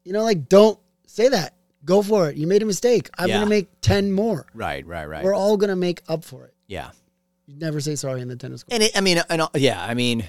[0.04, 1.54] You know, like don't say that.
[1.84, 2.36] Go for it.
[2.36, 3.10] You made a mistake.
[3.18, 3.36] I'm Yeah.
[3.36, 4.46] gonna make ten more.
[4.54, 5.22] right, right, right.
[5.24, 6.54] We're all gonna make up for it.
[6.66, 6.90] yeah.
[7.46, 8.72] You never say sorry in the tennis court.
[8.72, 10.24] And it, I mean, and, uh, yeah, I mean,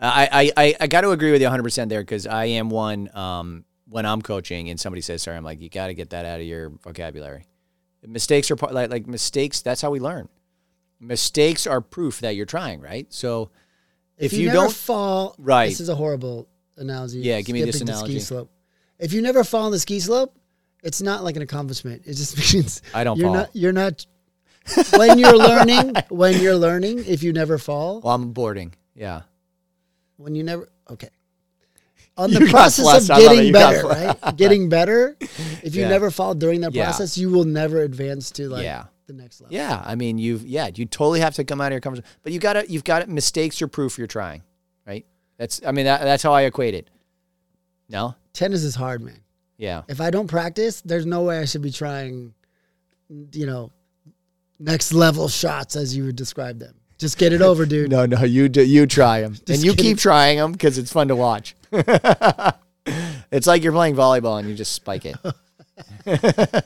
[0.00, 3.14] I, I, I, I got to agree with you 100% there because I am one
[3.14, 6.24] um, when I'm coaching and somebody says sorry, I'm like, you got to get that
[6.24, 7.46] out of your vocabulary.
[8.06, 10.30] Mistakes are part, like, like mistakes, that's how we learn.
[10.98, 13.06] Mistakes are proof that you're trying, right?
[13.12, 13.50] So
[14.16, 15.68] if, you, never don't, fall, Right.
[15.68, 16.48] This is a horrible
[16.78, 17.18] analogy.
[17.18, 18.18] Yeah, give me this skipping the analogy.
[18.20, 18.50] Ski slope.
[18.98, 20.34] If you never fall on the ski slope,
[20.84, 22.02] it's not like an accomplishment.
[22.06, 23.34] It just means I don't you're fall.
[23.34, 23.50] not.
[23.54, 24.06] You're not.
[24.96, 28.72] when you're learning, when you're learning, if you never fall, well, I'm boarding.
[28.94, 29.22] Yeah.
[30.16, 31.08] when you never okay.
[32.16, 33.34] On the got process of I love it.
[33.36, 34.36] getting better, right?
[34.36, 35.16] Getting better.
[35.64, 35.88] If you Yeah.
[35.88, 36.84] never fall during that Yeah.
[36.84, 38.84] process, you will never advance to like Yeah.
[39.08, 39.52] the next level.
[39.54, 42.10] Yeah, I mean, you've yeah, you totally have to come out of your comfort zone,
[42.22, 44.42] but you got to you've got to mistakes are proof you're trying,
[44.86, 45.04] right?
[45.38, 46.88] That's I mean that, that's how I equate it.
[47.88, 49.18] No, Tennis is hard, man.
[49.56, 52.34] Yeah, If I don't practice, there's no way I should be trying,
[53.32, 53.70] you know,
[54.58, 56.74] next level shots as you would describe them.
[56.98, 57.90] Just get it over, dude.
[57.90, 61.08] no, no, you do you try them and you keep trying them because it's fun
[61.08, 61.54] to watch.
[63.30, 65.16] it's like you're playing volleyball and you just spike it.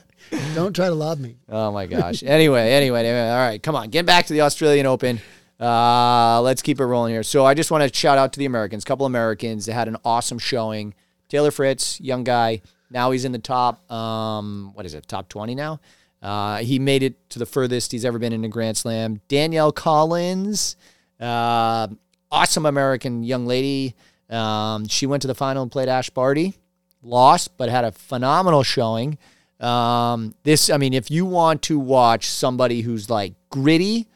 [0.55, 1.37] Don't try to lob me.
[1.49, 2.23] Oh my gosh.
[2.23, 5.19] anyway, anyway, anyway, all right, come on, get back to the Australian Open.
[5.59, 7.23] Uh, let's keep it rolling here.
[7.23, 8.83] So I just want to shout out to the Americans.
[8.83, 10.93] A couple Americans that had an awesome showing.
[11.27, 13.89] Taylor Fritz, young guy, Now he's in the top.
[13.91, 15.07] Um, what is it?
[15.07, 15.79] Top twenty now.
[16.21, 19.21] Uh, he made it to the furthest he's ever been in a Grand Slam.
[19.29, 20.75] Danielle Collins,
[21.19, 21.87] uh,
[22.31, 23.95] awesome American young lady.
[24.29, 26.55] Um, she went to the final and played Ash Barty,
[27.01, 29.17] lost, but had a phenomenal showing.
[29.59, 34.07] Um, this, I mean, if you want to watch somebody who's like gritty,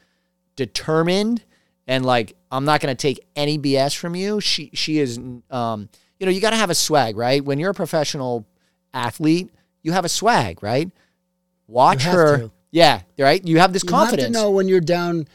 [0.55, 1.43] determined,
[1.87, 4.39] and like I'm not going to take any BS from you.
[4.39, 5.17] She she is,
[5.49, 7.43] um, you know, you got to have a swag, right?
[7.43, 8.45] When you're a professional
[8.93, 9.49] athlete,
[9.81, 10.89] you have a swag, right?
[11.67, 12.51] Watch her, to.
[12.71, 13.45] yeah, right.
[13.45, 14.23] You have this You confidence.
[14.27, 15.27] have to know when you're down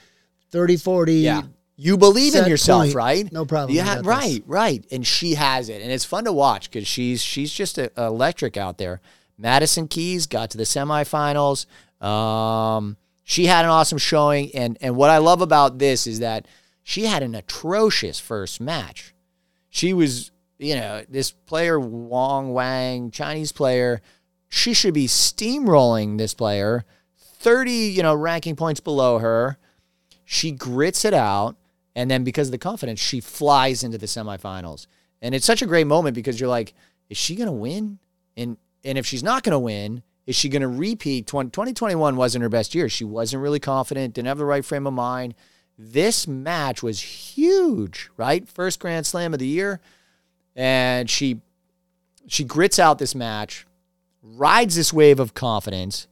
[0.50, 1.14] 30, 40.
[1.14, 1.42] Yeah.
[1.76, 2.94] You believe in yourself, point.
[2.94, 3.32] right?
[3.32, 4.46] No problem Yeah, right, this.
[4.46, 4.84] right.
[4.90, 8.56] And she has it, and it's fun to watch because she's she's just a, electric
[8.56, 9.00] out there.
[9.36, 11.66] Madison Keys got to the semifinals.
[12.04, 16.46] Um, she had an awesome showing, and and what I love about this is that
[16.82, 19.14] she had an atrocious first match.
[19.68, 24.00] She was, you know, this player Wong Wang, Chinese player.
[24.48, 26.84] She should be steamrolling this player,
[27.16, 29.58] thirty, you know, ranking points below her.
[30.24, 31.56] She grits it out
[31.94, 34.86] and then because of the confidence she flies into the semifinals.
[35.20, 36.74] And it's such a great moment because you're like
[37.08, 37.98] is she going to win?
[38.36, 42.14] And and if she's not going to win is she going to repeat 20, 2021
[42.14, 42.88] wasn't her best year.
[42.88, 45.34] She wasn't really confident didn't have the right frame of mind.
[45.78, 48.48] This match was huge right?
[48.48, 49.80] First grand slam of the year
[50.58, 51.40] and she
[52.26, 53.66] she grits out this match
[54.22, 56.06] rides this wave of confidence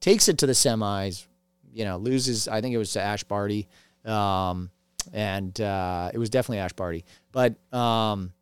[0.00, 1.26] takes it to the semis
[1.72, 2.48] you know, loses.
[2.48, 3.66] I think it was to Ash Barty,
[4.04, 4.70] um,
[5.12, 7.04] and uh, it was definitely Ash Barty.
[7.32, 8.32] But um,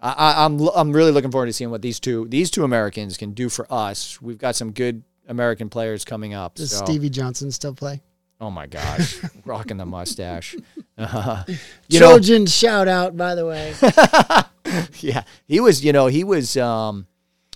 [0.00, 3.16] I, I, I'm I'm really looking forward to seeing what these two these two Americans
[3.16, 4.20] can do for us.
[4.20, 6.54] We've got some good American players coming up.
[6.54, 8.02] Does so- Stevie Johnson still play?
[8.40, 10.56] Oh my gosh, rocking the mustache.
[10.98, 11.44] Uh,
[11.88, 13.72] you know, Trojan shout out, by the way.
[15.00, 15.82] yeah, he was.
[15.82, 16.58] You know, he was.
[16.58, 17.06] Um,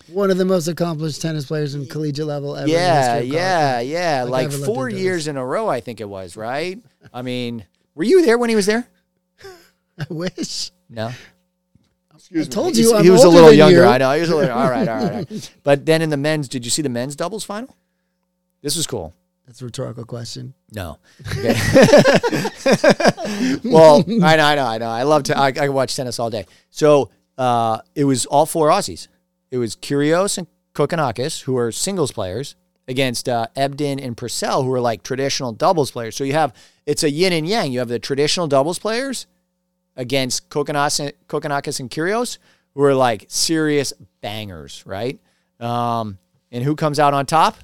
[0.09, 2.67] One of the most accomplished tennis players in collegiate level ever.
[2.69, 4.23] yeah, yeah, yeah.
[4.23, 6.39] Like, Like four years in a row, I think it was.
[6.39, 6.79] Right.
[7.13, 8.89] I mean, were you there when he was there?
[9.99, 10.71] I wish.
[10.89, 11.11] No.
[12.15, 13.83] Excuse I told He's- you, I'm he was a little younger.
[13.83, 13.85] you.
[13.85, 14.11] I know.
[14.15, 14.57] He was a little.
[14.57, 15.55] All right, all right, all right.
[15.63, 17.77] But then in the men's, did you see the men's doubles final?
[18.63, 19.13] This was cool.
[19.47, 20.55] That's a rhetorical question.
[20.73, 20.99] No.
[21.29, 21.55] Okay.
[23.65, 24.89] well, I know, I know, I know.
[24.89, 25.39] I love to.
[25.39, 26.47] I, I watch tennis all day.
[26.71, 29.09] So uh, it was all four Aussies.
[29.51, 32.57] It was Kyrgios and Kokkinakis, who are singles players,
[32.89, 36.17] against uh, Ebden and Purcell, who are like traditional doubles players.
[36.17, 36.55] So you have
[36.87, 37.73] it's a yin and yang.
[37.73, 39.27] You have the traditional doubles players
[39.97, 42.39] against Kokkinakis, and Kyrgios,
[42.75, 45.19] who are like serious bangers, right?
[45.61, 46.19] Um,
[46.51, 47.57] and who comes out on top?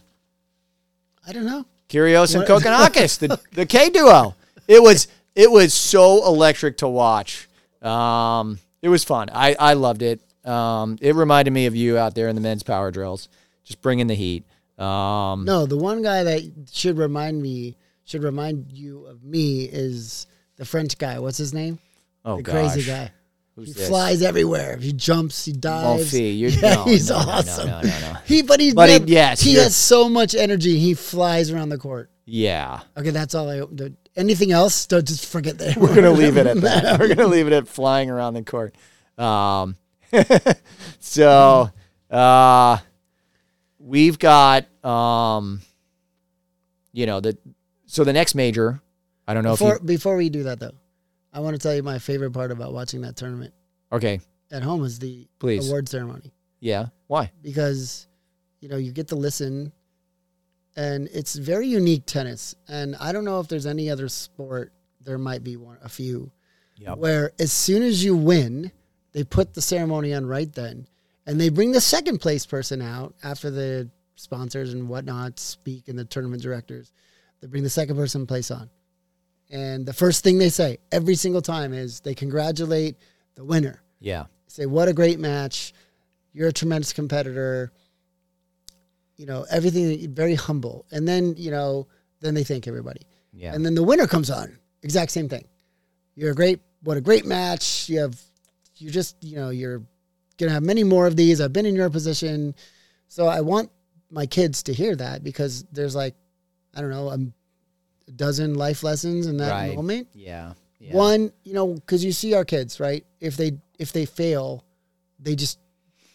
[1.30, 1.64] I don't know.
[1.88, 4.34] Kyrgios and Kokkinakis, the the K duo.
[4.66, 5.06] It was
[5.36, 7.48] it was so electric to watch.
[7.82, 9.30] Um, it was fun.
[9.32, 10.20] I I loved it.
[10.44, 13.28] Um, it reminded me of you out there in the men's power drills,
[13.62, 14.44] just bringing the heat.
[14.76, 20.26] Um, No, the one guy that should remind me, should remind you of me is
[20.56, 21.20] the French guy.
[21.20, 21.78] What's his name?
[22.24, 23.12] oh the gosh, crazy guy.
[23.60, 23.88] Who's he this?
[23.88, 24.76] flies everywhere.
[24.76, 25.44] He jumps.
[25.44, 26.18] He dives.
[26.18, 27.66] You're, yeah, no, he's no, no, no, awesome.
[27.68, 30.78] No, no, no, He, but he's But he- yes, he has so much energy.
[30.78, 32.10] He flies around the court.
[32.24, 33.58] Yeah, Okay, that's all I.
[33.60, 34.86] the- Anything else?
[34.86, 35.76] Don't just forget that.
[35.76, 36.98] we're gonna leave it at that.
[36.98, 38.74] We're gonna leave it at flying around the court.
[39.16, 39.76] Um,
[40.98, 41.70] so
[42.10, 42.78] uh,
[43.78, 45.60] we've got um,
[46.92, 47.36] you know the
[47.86, 48.80] so the next major.
[49.26, 50.72] I don't know Before if before we do that though,
[51.32, 53.54] I want to tell you my favorite part about watching that tournament
[53.92, 54.20] okay.
[54.50, 55.68] at home is the Please.
[55.68, 56.86] award ceremony Yeah.
[57.06, 57.30] Why?
[57.42, 58.08] because
[58.60, 59.72] you know you get to listen,
[60.76, 62.54] and it's very unique tennis.
[62.68, 64.72] And I don't know if there's any other sport.
[65.02, 66.30] There might be one, a few,
[66.76, 66.98] Yep.
[66.98, 68.70] where as soon as you win,
[69.12, 70.86] they put the ceremony on right then,
[71.26, 75.98] and they bring the second place person out after the sponsors and whatnot speak and
[75.98, 76.92] the tournament directors.
[77.40, 78.68] They bring the second person place on,
[79.50, 82.96] and the first thing they say every single time is they congratulate
[83.34, 83.82] the winner.
[84.00, 84.26] Yeah.
[84.46, 85.72] Say what a great match!
[86.32, 87.72] You're a tremendous competitor.
[89.16, 91.88] You know everything very humble, and then you know
[92.20, 93.02] then they thank everybody.
[93.32, 93.54] Yeah.
[93.54, 94.58] And then the winner comes on.
[94.82, 95.46] Exact same thing.
[96.14, 97.88] You're a great, what a great match.
[97.88, 98.20] You have,
[98.76, 99.78] you just, you know, you're
[100.38, 101.40] going to have many more of these.
[101.40, 102.54] I've been in your position.
[103.08, 103.70] So I want
[104.10, 106.14] my kids to hear that because there's like,
[106.74, 107.18] I don't know, a
[108.16, 109.74] dozen life lessons in that Right.
[109.76, 110.08] moment.
[110.14, 110.54] yeah.
[110.78, 110.96] Yeah.
[110.96, 113.04] One, you know, because you see our kids, right?
[113.20, 114.64] If they, if they fail,
[115.18, 115.58] they just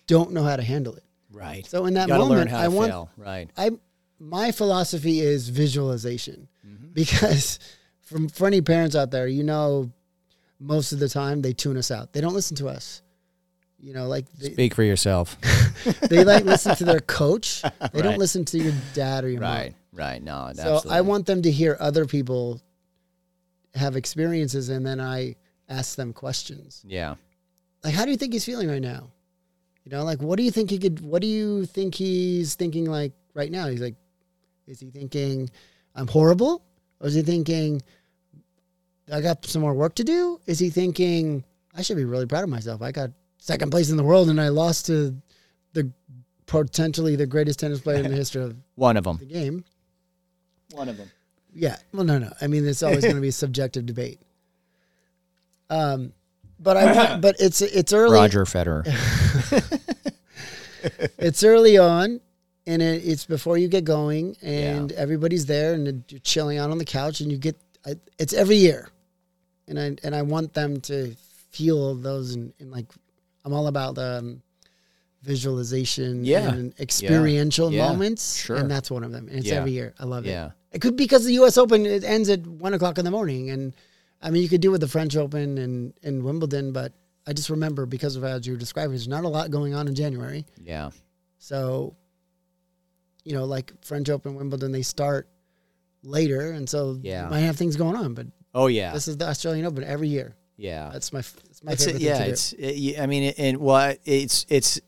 [0.08, 1.04] don't know how to handle it.
[1.32, 1.66] Right.
[1.68, 3.10] So in that moment, learn how to I want, fail.
[3.16, 3.50] Right.
[3.58, 3.72] I
[4.20, 6.88] my philosophy is visualization Mm-hmm.
[6.93, 7.60] because
[8.02, 9.91] from for any parents out there, you know,
[10.60, 12.14] most of the time they tune us out.
[12.14, 13.04] They don't listen to us.
[13.78, 15.38] you know, like they, Speak for yourself.
[16.10, 17.62] they like listen to their coach.
[17.62, 18.02] They Right.
[18.04, 19.76] don't listen to your dad or your mom.
[19.96, 20.22] Right.
[20.22, 20.52] No.
[20.54, 20.91] So absolutely.
[20.91, 22.62] I want them to hear other people
[23.74, 25.36] have experiences, and then I
[25.70, 26.84] ask them questions.
[26.86, 27.16] Yeah.
[27.84, 29.12] Like, how do you think he's feeling right now?
[29.84, 31.00] You know, like, what do you think he could?
[31.02, 33.68] What do you think he's thinking like right now?
[33.68, 33.96] He's like,
[34.68, 35.50] is he thinking
[35.93, 36.64] I'm horrible,
[37.00, 37.82] or is he thinking
[39.12, 40.39] I got some more work to do?
[40.48, 41.43] Is he thinking
[41.76, 42.82] I should be really proud of myself?
[42.82, 45.16] I got second place in the world, and I lost to
[45.74, 45.91] the
[46.48, 49.18] potentially the greatest tennis player in the history of One of them.
[49.18, 49.64] the game.
[50.76, 51.09] One of them.
[51.53, 51.78] Yeah.
[51.93, 52.32] Well, no, no.
[52.41, 54.19] I mean, it's always going to be a subjective debate.
[55.69, 56.11] Um,
[56.59, 58.13] but I but it's it's early.
[58.13, 58.86] Roger Federer.
[61.17, 62.19] It's early on,
[62.67, 66.78] and it, it's before you get going, and everybody's there, and you're chilling out on
[66.78, 67.55] the couch, and you get.
[67.88, 68.89] I, it's every year,
[69.67, 71.15] and I and I want them to
[71.51, 72.86] feel those, and, and like,
[73.43, 74.43] I'm all about um,
[75.23, 76.49] visualization, Yeah.
[76.53, 77.88] and experiential Yeah.
[77.89, 78.57] moments, Sure.
[78.57, 79.28] and that's one of them.
[79.28, 79.55] And it's Yeah.
[79.55, 79.95] every year.
[79.99, 80.30] I love it.
[80.30, 80.51] yeah.
[80.76, 81.57] It could because the U.S.
[81.57, 83.73] Open it ends at one o'clock in the morning, and
[84.21, 86.91] I mean you could do with the French Open and and Wimbledon, but
[87.26, 89.88] I just remember because of as you were describing, there's not a lot going on
[89.88, 90.89] in January, Yeah.
[91.38, 91.95] so
[93.23, 95.30] you know like French Open, Wimbledon, they start
[96.03, 97.23] later, and so Yeah.
[97.23, 98.13] you might have things going on.
[98.13, 98.91] But Oh yeah.
[98.93, 100.36] this is the Australian Open every year.
[100.57, 100.89] yeah.
[100.91, 103.95] That's my that's my It's favorite yeah, it's it, yeah, I mean, it, and well,
[104.03, 104.82] it's it's,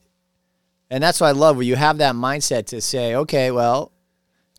[0.89, 1.55] and that's what I love.
[1.55, 3.91] Where you have that mindset to say, okay, well,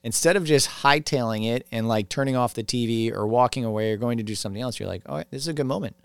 [0.02, 3.96] instead of just hightailing it and like turning off the TV or walking away or
[3.96, 5.96] going to do something else, you're like, oh, this is a good moment.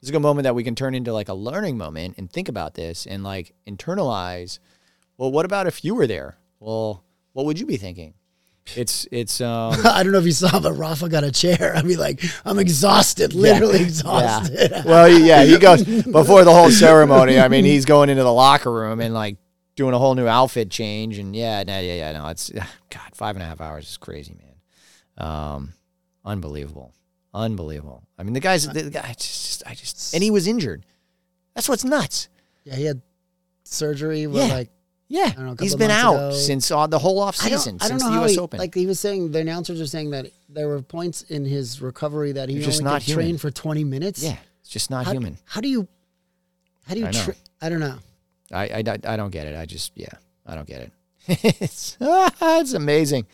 [0.00, 2.30] This is a good moment that we can turn into like a learning moment and
[2.30, 4.58] think about this and like internalize.
[5.16, 6.36] Well, what about if you were there?
[6.58, 8.14] Well, what would you be thinking?
[8.76, 9.74] It's it's um.
[9.84, 11.72] I don't know if you saw, but Rafa got a chair.
[11.74, 14.70] I mean, like I'm exhausted, literally exhausted.
[14.70, 14.82] Yeah.
[14.84, 17.38] Well, yeah, he goes before the whole ceremony.
[17.38, 19.36] I mean, he's going into the locker room and like
[19.76, 21.18] doing a whole new outfit change.
[21.18, 24.34] And yeah, no, yeah, yeah, no, it's God, five and a half hours is crazy,
[24.34, 25.28] man.
[25.28, 25.72] Um,
[26.24, 26.92] unbelievable,
[27.34, 28.02] unbelievable.
[28.18, 29.06] I mean, the guy's the guy.
[29.08, 30.84] I just, I just, and he was injured.
[31.54, 32.28] That's what's nuts.
[32.64, 33.02] Yeah, he had
[33.64, 34.26] surgery.
[34.26, 34.54] Where Yeah.
[34.54, 34.70] like
[35.08, 36.32] Yeah, don't know, he's been out ago.
[36.32, 38.30] since uh, the whole off I don't, season since know the U.S.
[38.32, 38.58] he, Open.
[38.58, 42.32] Like he was saying, the announcers are saying that there were points in his recovery
[42.32, 43.24] that he You're only just not human.
[43.26, 44.22] train for 20 minutes.
[44.22, 45.36] yeah, it's just not how, human.
[45.44, 45.86] How do you?
[46.86, 47.06] How do you?
[47.06, 47.12] I.
[47.12, 47.98] Tra- I don't know.
[48.52, 49.56] I, I, I don't get it.
[49.56, 50.12] I just, yeah,
[50.46, 50.92] I don't get it.
[51.60, 53.26] it's, it's amazing.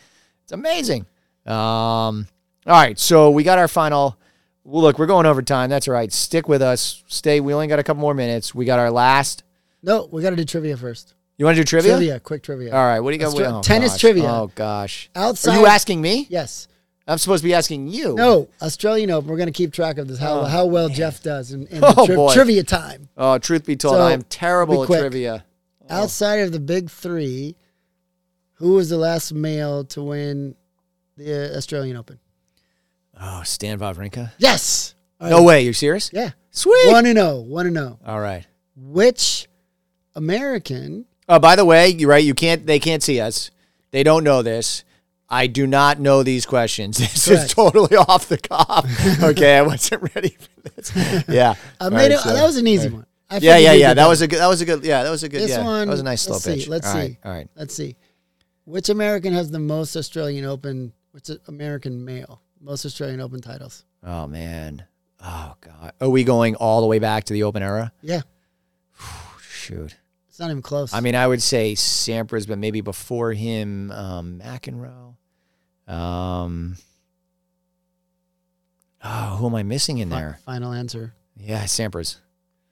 [0.45, 1.07] It's amazing.
[1.47, 2.27] Um,
[2.67, 2.99] all right.
[2.99, 4.19] So we got our final.
[4.65, 5.71] Well, look, we're going over time.
[5.71, 6.13] That's all right.
[6.13, 7.03] Stick with us.
[7.07, 7.41] Stay.
[7.41, 8.55] We only got a couple more minutes.
[8.55, 9.45] We got our last.
[9.83, 11.15] No, we got to do trivia first.
[11.39, 11.93] You want to do trivia?
[11.93, 12.75] Trivia, quick trivia.
[12.75, 13.01] All right.
[13.01, 13.33] What do you got?
[13.33, 14.01] Let's oh, tennis gosh.
[14.01, 14.25] trivia.
[14.25, 15.09] Oh, gosh.
[15.15, 15.57] Outside.
[15.57, 16.27] Are you asking me?
[16.29, 16.67] Yes.
[17.09, 18.15] I'm supposed to be asking you.
[18.15, 19.31] No, Australian Open.
[19.31, 20.19] We're going to keep track of this.
[20.19, 23.09] How Oh, how well Geoff does in, in Oh, tri- trivia time.
[23.17, 25.45] Oh, truth be told, So, I am terrible at trivia.
[25.89, 26.03] Oh.
[26.03, 27.57] Outside of the big three,
[28.55, 30.55] who was the last male to win
[31.17, 32.19] the Australian Open?
[33.21, 34.33] Oh, Stan Wawrinka.
[34.39, 34.95] Yes.
[35.21, 35.45] All No right.
[35.47, 35.63] way.
[35.65, 36.11] You're serious?
[36.13, 36.33] Yeah.
[36.51, 36.93] Sweet.
[36.93, 37.41] One and zero.
[37.41, 37.99] One and zero.
[38.05, 38.47] All right.
[38.77, 39.49] Which
[40.15, 41.07] American?
[41.29, 42.23] Oh, by the way, you're right.
[42.25, 42.67] You can't.
[42.67, 43.51] They can't see us.
[43.91, 44.85] They don't know this.
[45.31, 46.99] I do not know these questions.
[46.99, 47.45] This Correct.
[47.45, 49.23] is totally off the cuff.
[49.23, 50.93] okay, I wasn't ready for this.
[51.29, 52.21] Yeah, I made right, it.
[52.21, 53.05] so- that was an easy one.
[53.31, 53.93] I Yeah, yeah, yeah.
[53.95, 54.39] That was a good.
[54.41, 54.85] That was a good.
[54.85, 55.43] Yeah, that was a good.
[55.43, 55.87] This yeah, one.
[55.87, 56.69] that was a nice slow let's see, pitch.
[56.69, 56.99] Let's All see.
[56.99, 57.49] right, all right.
[57.57, 57.97] Let's see.
[58.65, 60.93] Which American has the most Australian Open?
[61.13, 63.85] Which American male most Australian Open titles?
[64.03, 64.85] Oh man.
[65.23, 65.93] Oh god.
[66.01, 67.93] Are we going all the way back to the Open era?
[68.01, 68.23] Yeah,
[69.41, 69.97] Shoot.
[70.29, 70.95] it's not even close.
[70.95, 75.17] I mean, I would say Sampras, but maybe before him, um, McEnroe.
[75.89, 76.77] Um.
[79.03, 80.39] Oh, who am I missing in there?
[80.45, 81.15] Final answer.
[81.37, 82.17] Yeah, Sampras.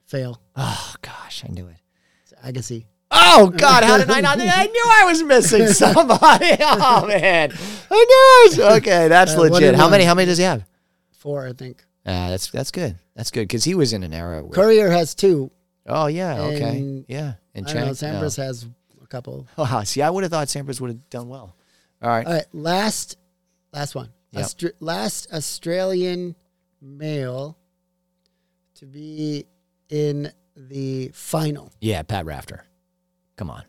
[0.06, 0.40] Fail.
[0.56, 1.76] Oh gosh, I knew it.
[2.24, 2.84] It's Agassi.
[3.10, 4.38] Oh God, how did I not?
[4.40, 6.56] I knew I was missing somebody.
[6.60, 7.52] Oh man,
[7.90, 8.72] I knew it.
[8.78, 9.74] Okay, that's Uh, legit.
[9.76, 10.04] How many?
[10.04, 10.64] How many does he have?
[11.12, 11.84] Four, I think.
[12.04, 12.96] Uh, that's that's good.
[13.14, 14.42] That's good because he was in an era.
[14.42, 15.50] Where, Courier has two.
[15.86, 17.34] oh yeah, okay, And- yeah.
[17.54, 17.72] And know.
[17.92, 18.66] Sampras has
[19.02, 19.46] a couple.
[19.56, 19.68] Oh.
[19.72, 21.56] Oh, see, I would have thought Sampras would have done well.
[22.02, 22.26] All right.
[22.26, 23.16] All right, last,
[23.72, 24.10] last one.
[24.32, 24.44] Yep.
[24.44, 26.34] Austra- last Australian
[26.82, 27.56] male
[28.76, 29.46] to be
[29.88, 31.72] in the final.
[31.80, 32.64] Yeah, Pat Rafter.
[33.36, 33.62] Come on.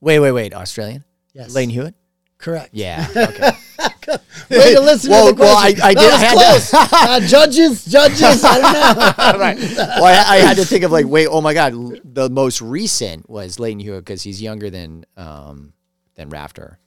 [0.00, 0.54] Wait, wait, wait.
[0.54, 1.04] Australian.
[1.32, 1.94] Yes, Lleyton Hewitt.
[2.38, 2.70] Correct.
[2.72, 3.52] Yeah.
[4.06, 4.18] Okay.
[4.50, 5.54] Way to listen Well- to the question.
[5.54, 5.88] well, I-.
[5.88, 6.70] I that did- I had close.
[6.70, 8.44] to- uh, judges, judges.
[8.44, 9.38] I don't know.
[9.40, 9.58] right.
[9.58, 11.72] Well, I, I had to think of like, wait, oh my God,
[12.04, 15.72] the most recent was Lleyton Hewitt because he's younger than um,
[16.16, 16.78] than Rafter,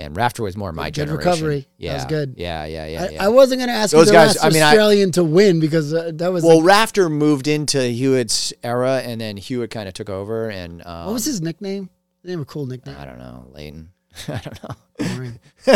[0.00, 1.18] and Rafter was more my Good generation.
[1.30, 1.60] recovery.
[1.60, 2.34] That Yeah, was good.
[2.36, 3.02] Yeah, yeah, yeah.
[3.04, 3.24] I, yeah.
[3.24, 6.10] I wasn't going to ask Those guys- I mean, I- Australian to win because uh,
[6.14, 10.10] that was well, like, Rafter moved into Hewitt's era, and then Hewitt kind of took
[10.10, 10.48] over.
[10.48, 11.90] And um, what was his nickname?
[12.22, 12.96] He had a cool nickname.
[12.98, 13.90] I don't know, Lleyton.
[14.28, 14.74] I don't know.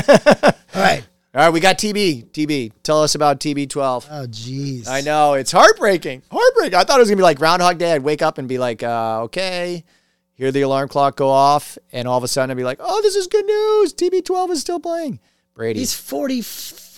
[0.75, 1.07] All right.
[1.35, 2.31] All right, we got TB.
[2.31, 4.07] TB, tell us about TB12.
[4.09, 4.87] Oh, jeez.
[4.87, 6.23] I know it's heartbreaking.
[6.31, 6.75] Heartbreaking.
[6.77, 7.93] I thought it was gonna be like Groundhog Day.
[7.93, 9.85] I'd wake up and be like, uh, okay,
[10.35, 13.01] hear the alarm clock go off, and all of a sudden I'd be like, oh,
[13.03, 13.95] this is good news.
[13.95, 15.21] TB12 is still playing.
[15.55, 15.95] Brady He's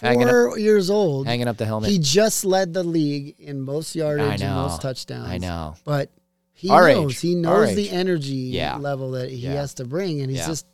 [0.00, 1.26] hanging 44 years old.
[1.26, 1.90] hanging up the helmet.
[1.90, 5.28] He just led the league in most yardage and most touchdowns.
[5.28, 5.74] I know.
[5.84, 6.10] But
[6.52, 7.12] he Our knows.
[7.12, 7.20] age.
[7.20, 7.92] He Our knows the age.
[7.92, 8.76] energy Yeah.
[8.76, 9.52] level that he Yeah.
[9.54, 10.22] has to bring.
[10.22, 10.46] And he's Yeah.
[10.46, 10.66] just,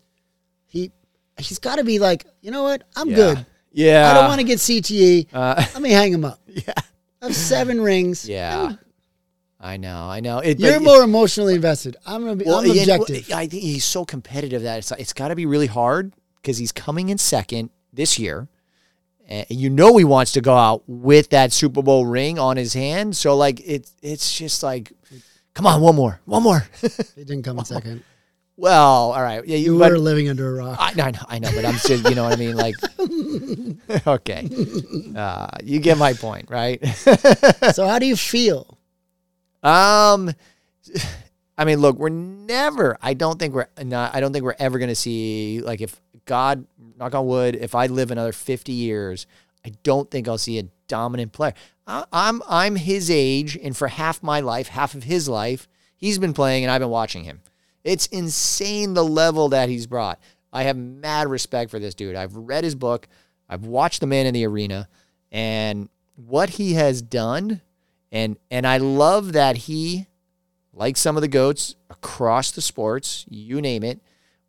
[0.67, 0.93] he,
[1.39, 2.85] he's got to be like, you know what?
[2.95, 3.45] I'm good.
[3.73, 4.11] Yeah.
[4.11, 5.27] I don't want to get CTE.
[5.33, 6.39] Uh, Let me hang him up.
[6.47, 6.63] yeah.
[7.21, 8.29] I have seven rings.
[8.29, 8.75] Yeah.
[9.65, 10.09] I know.
[10.09, 10.41] I know.
[10.41, 11.97] It, You're more emotionally invested.
[12.05, 12.49] I'm gonna be.
[12.49, 13.29] I'm yeah, objective.
[13.29, 16.59] well, I think he's so competitive that it's it's got to be really hard because
[16.59, 18.49] he's coming in second this year.
[19.29, 22.75] And you know he wants to go out with that Super Bowl ring on his
[22.75, 23.17] hand.
[23.17, 24.93] So like it's it's just like,
[25.55, 26.67] come on, one more, one more.
[27.15, 28.03] He didn't come in second.
[28.57, 29.79] well, all right, yeah, You you.
[29.79, 30.77] Were living under a rock.
[30.81, 32.57] I, I know, I know, but I'm just, you know what I mean.
[32.57, 32.75] Like,
[34.09, 34.49] okay,
[35.15, 36.85] uh, you get my point, right?
[37.73, 38.77] so how do you feel?
[39.63, 40.33] Um,
[41.59, 42.97] I mean, look, we're never.
[43.01, 44.15] I don't think we're not.
[44.15, 47.75] I don't think we're ever going to see like if God, knock on wood, if
[47.75, 49.27] I live another fifty years,
[49.65, 51.55] I don't think I'll see a dominant player.
[51.87, 56.19] I, I'm I'm his age, and for half my life, half of his life, he's
[56.19, 57.43] been playing, and I've been watching him.
[57.85, 60.21] It's insane the level that he's brought.
[60.53, 62.15] I have mad respect for this dude.
[62.15, 63.09] I've read his book.
[63.49, 64.89] I've watched the man in the arena,
[65.31, 67.61] and what he has done
[68.13, 70.07] and and I love that he,
[70.73, 74.01] like some of the goats across the sports, you name it,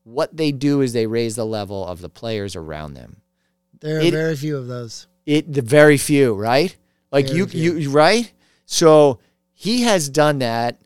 [0.04, 3.18] what they do is they raise the level of the players around them.
[3.80, 5.08] There are It- very few of those.
[5.26, 6.76] It the very few, right?
[7.12, 7.78] Like Very you few.
[7.78, 8.32] you right?
[8.66, 9.20] So
[9.54, 10.82] he has done that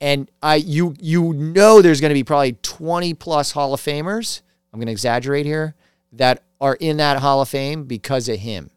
[0.00, 4.40] and I you you know there's going to be probably 20 plus Hall of Famers.
[4.72, 5.74] I'm going to exaggerate here
[6.12, 8.70] that are in that Hall of Fame because of him.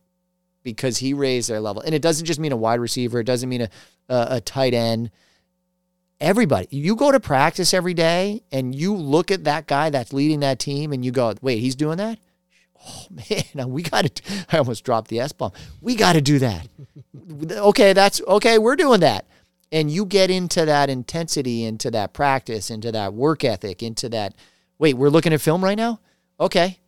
[0.63, 1.81] Because he raised their level.
[1.81, 3.69] And it doesn't just mean a wide receiver, it doesn't mean a
[4.11, 5.09] a, a tight end.
[6.19, 10.41] Everybody, you go to practice every day and you look at that guy that's leading
[10.41, 12.19] that team and you go, "Wait, he's doing that?"
[12.85, 13.07] Oh
[13.55, 14.45] man, we got to.
[14.51, 15.53] I almost dropped the S bomb.
[15.79, 16.67] We got to do that.
[17.51, 18.59] okay, that's okay.
[18.59, 19.25] We're doing that,
[19.71, 24.35] and you get into that intensity, into that practice, into that work ethic, into that.
[24.77, 25.99] Wait, we're looking at film right now.
[26.39, 26.79] Okay,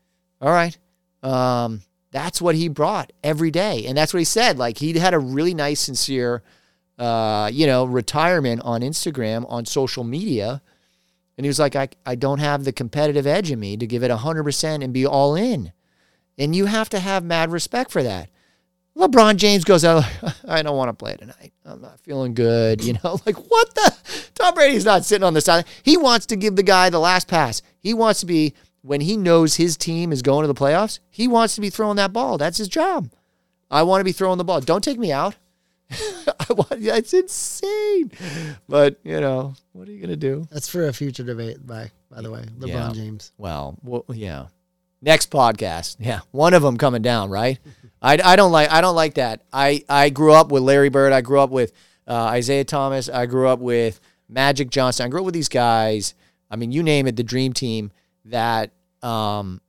[0.41, 0.77] all right.
[1.23, 1.81] Um,
[2.13, 4.57] that's what he brought every day, and that's what he said.
[4.57, 6.43] Like he had a really nice, sincere,
[6.99, 10.61] uh, you know, retirement on Instagram, on social media.
[11.35, 14.03] And he was like, I, I don't have the competitive edge in me to give
[14.03, 15.73] it 100% and be all in.
[16.37, 18.29] And you have to have mad respect for that.
[18.95, 20.03] LeBron James goes out,
[20.47, 21.53] I don't want to play tonight.
[21.65, 22.83] I'm not feeling good.
[22.83, 23.95] You know, like what the?
[24.35, 25.65] Tom Brady's not sitting on the side.
[25.81, 27.63] He wants to give the guy the last pass.
[27.79, 28.53] He wants to be,
[28.83, 31.95] when he knows his team is going to the playoffs, he wants to be throwing
[31.95, 32.37] that ball.
[32.37, 33.09] That's his job.
[33.71, 34.61] I want to be throwing the ball.
[34.61, 35.35] Don't take me out.
[35.91, 38.11] I want, it's insane.
[38.69, 40.47] But, you know, what are you going to do?
[40.51, 41.65] That's for a future debate.
[41.65, 42.91] By by the way, LeBron Yeah.
[42.93, 43.31] James.
[43.37, 44.47] Well, well, yeah.
[45.01, 47.59] Next podcast, yeah, one of them coming down, right?
[48.01, 49.41] I, I don't like I don't like that.
[49.51, 51.11] I I grew up with Larry Bird.
[51.11, 51.73] I grew up with
[52.07, 53.09] uh, Isiah Thomas.
[53.09, 55.05] I grew up with Magic Johnson.
[55.05, 56.13] I grew up with these guys.
[56.49, 57.91] I mean, you name it, the dream team.
[58.25, 58.71] That
[59.01, 59.59] um,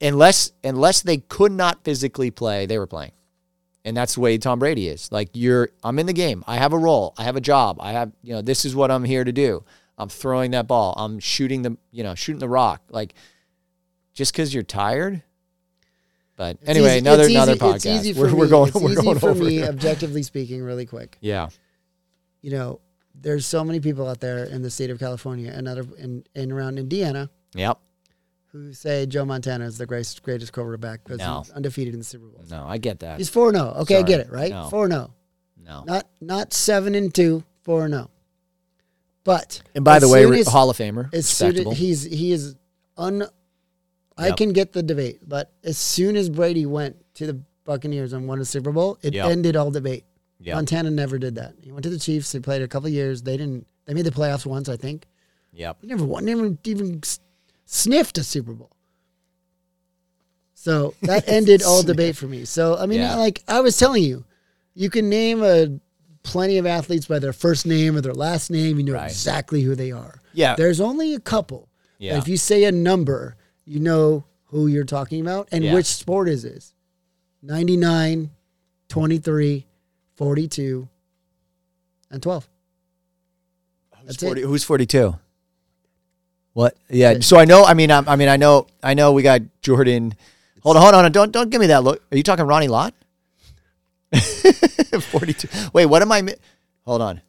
[0.00, 3.12] unless unless they could not physically play, they were playing,
[3.84, 5.10] and that's the way Tom Brady is.
[5.10, 6.44] Like you're, I'm in the game.
[6.46, 7.14] I have a role.
[7.16, 7.78] I have a job.
[7.80, 9.64] I have, you know, this is what I'm here to do.
[9.96, 10.94] I'm throwing that ball.
[10.96, 12.82] I'm shooting the, you know, shooting the rock.
[12.90, 13.14] Like
[14.14, 15.22] just because you're tired.
[16.36, 18.16] But It's anyway, easy- another another podcast.
[18.16, 18.72] we're, we're me- going.
[18.74, 19.44] We're going for over.
[19.44, 21.16] me, objectively speaking, really quick.
[21.22, 21.48] Yeah.
[22.42, 22.80] You know,
[23.14, 26.50] there's so many people out there in the state of California and other in, in
[26.50, 27.78] around Indiana Yep.
[28.52, 31.38] who say Joe Montana is the greatest greatest quarterback because No.
[31.40, 32.44] he's undefeated in the Super Bowl.
[32.50, 33.18] No, I get that.
[33.18, 33.72] He's four zero.
[33.76, 33.80] Oh.
[33.82, 34.08] Okay, I Sorry.
[34.08, 34.30] get it.
[34.30, 34.68] Right, No.
[34.68, 35.10] four zero.
[35.10, 35.62] Oh.
[35.64, 35.84] no.
[35.84, 37.44] Not not seven and two.
[37.62, 38.08] Four zero.
[38.08, 38.10] Oh.
[39.24, 41.78] But And by as the way, soon re- as- Hall of Famer, as soon as
[41.78, 42.56] he's he is
[42.96, 43.24] un.
[44.18, 44.36] I Yep.
[44.36, 48.40] can get the debate, but as soon as Brady went to the Buccaneers and won
[48.40, 49.30] a Super Bowl, it Yep.
[49.30, 50.04] ended all debate.
[50.44, 51.54] Montana never did that.
[51.62, 52.32] He went to the Chiefs.
[52.32, 53.22] They played a couple of years.
[53.22, 53.66] They didn't.
[53.86, 55.06] They made the playoffs once, I think.
[55.52, 55.78] Yep.
[55.82, 56.24] He never won.
[56.24, 57.20] Never even s-
[57.72, 58.70] sniffed a Super Bowl.
[60.54, 62.44] So that ended all debate for me.
[62.44, 63.16] So I mean, Yeah.
[63.16, 64.24] like I was telling you,
[64.74, 65.80] you can name a
[66.22, 68.78] plenty of athletes by their first name or their last name.
[68.78, 69.10] You know Right.
[69.10, 70.20] exactly who they are.
[70.34, 70.54] Yeah.
[70.54, 71.68] There's only a couple.
[71.98, 72.18] Yeah.
[72.18, 75.72] If you say a number you know who you're talking about and Yeah.
[75.74, 76.74] which sport is this.
[77.42, 78.30] 99,
[78.88, 79.66] 23,
[80.16, 80.88] 42,
[82.10, 82.48] and 12.
[83.96, 84.44] Who's, That's 40, it.
[84.44, 85.14] who's 42?
[86.54, 86.76] What?
[86.90, 87.20] Yeah.
[87.20, 87.64] So I know.
[87.64, 88.66] I mean, I, I mean, I know.
[88.82, 89.12] I know.
[89.12, 90.14] We got Jordan.
[90.62, 91.10] Hold on, hold on.
[91.12, 92.02] Don't don't give me that look.
[92.12, 92.94] Are you talking Ronnie Lott?
[94.12, 95.48] 42.
[95.72, 96.22] Wait, what am I?
[96.22, 96.34] mi-
[96.84, 97.22] Hold on,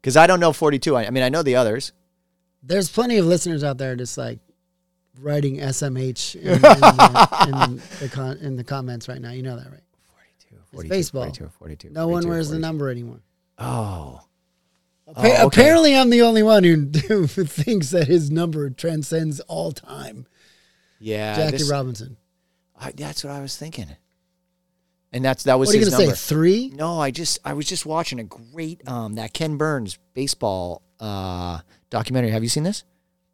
[0.00, 0.94] because I don't know 42.
[0.94, 1.92] I, I mean, I know the others.
[2.62, 4.38] There's plenty of listeners out there just like
[5.20, 9.30] writing SMH in, in, the, in, the con- in the comments right now.
[9.32, 9.80] You know that, right?
[10.72, 11.22] 42, baseball.
[11.24, 11.90] 42, 42.
[11.90, 13.20] No one 42, wears the number anymore.
[13.58, 14.20] Oh.
[15.08, 15.36] Appa- okay.
[15.42, 16.76] Apparently, I'm the only one who,
[17.08, 20.26] who thinks that his number transcends all time.
[21.00, 21.36] Yeah.
[21.36, 22.16] Jackie this- Robinson.
[22.80, 23.88] I, that's what I was thinking.
[25.12, 26.16] And that's that was What are you his going to number.
[26.16, 26.28] say?
[26.34, 26.72] Three?
[26.74, 31.60] No, I just I was just watching a great um that Ken Burns baseball uh
[31.90, 32.30] documentary.
[32.30, 32.84] Have you seen this?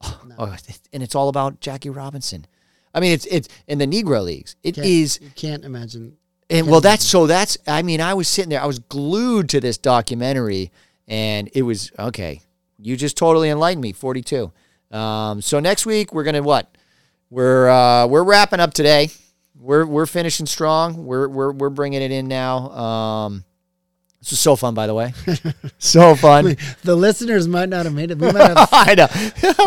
[0.38, 0.56] Oh,
[0.92, 2.46] and it's all about Jackie Robinson.
[2.94, 4.54] I mean, it's it's in the Negro leagues.
[4.62, 6.16] It Can't- is, You can't imagine.
[6.48, 7.58] and well, that's so that's.
[7.66, 10.70] I mean, I was sitting there, I was glued to this documentary,
[11.08, 12.40] and it was okay.
[12.78, 13.92] You just totally enlightened me.
[13.92, 14.52] Forty two.
[14.90, 16.76] Um, so next week we're gonna what?
[17.30, 19.10] We're uh, we're wrapping up today.
[19.58, 21.04] We're we're finishing strong.
[21.06, 22.70] We're we're we're bringing it in now.
[22.70, 23.44] Um,
[24.24, 25.12] this was so fun, by the way.
[25.78, 26.56] so fun.
[26.82, 28.18] The listeners might not have made it.
[28.18, 28.68] We might have.
[28.72, 29.06] I know.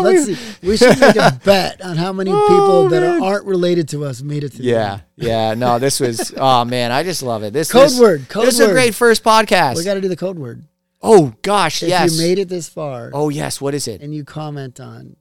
[0.00, 0.66] let's see.
[0.66, 3.22] We should make a bet on how many people that man.
[3.22, 5.54] are, aren't related to us made it to Yeah, yeah.
[5.54, 6.34] No, this was.
[6.36, 7.52] Oh man, I just love it.
[7.52, 9.76] This Code this, word, code this is a great first podcast.
[9.76, 10.64] We got to do the code word.
[11.02, 12.12] Oh gosh, If yes.
[12.14, 13.60] you made it this far oh yes.
[13.60, 14.00] What is it?
[14.00, 15.16] and you comment on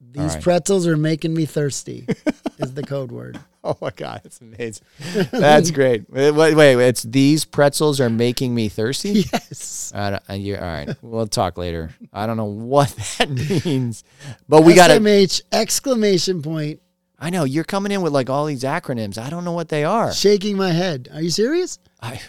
[0.00, 0.42] these right.
[0.42, 2.06] pretzels are making me thirsty
[2.58, 3.38] is the code word.
[3.62, 4.86] Oh my god, that's amazing.
[5.32, 6.08] That's great.
[6.08, 6.88] Wait, wait, wait.
[6.88, 9.24] It's these pretzels are making me thirsty.
[9.32, 9.92] Yes.
[9.94, 11.90] I don't, uh, you're, all right, we'll talk later.
[12.12, 13.28] I don't know what that
[13.64, 14.04] means,
[14.48, 14.90] but we got.
[14.90, 16.80] SMH exclamation point
[17.18, 19.18] I know you're coming in with like all these acronyms.
[19.18, 20.12] I don't know what they are.
[20.12, 21.08] shaking my head.
[21.12, 21.78] Are you serious?
[22.00, 22.20] I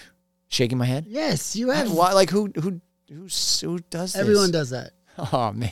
[0.48, 1.06] shaking my head.
[1.08, 1.92] Yes, you have.
[1.92, 3.28] Why, like who who who
[3.62, 4.16] who does this?
[4.16, 4.92] Everyone does that.
[5.34, 5.72] Oh man,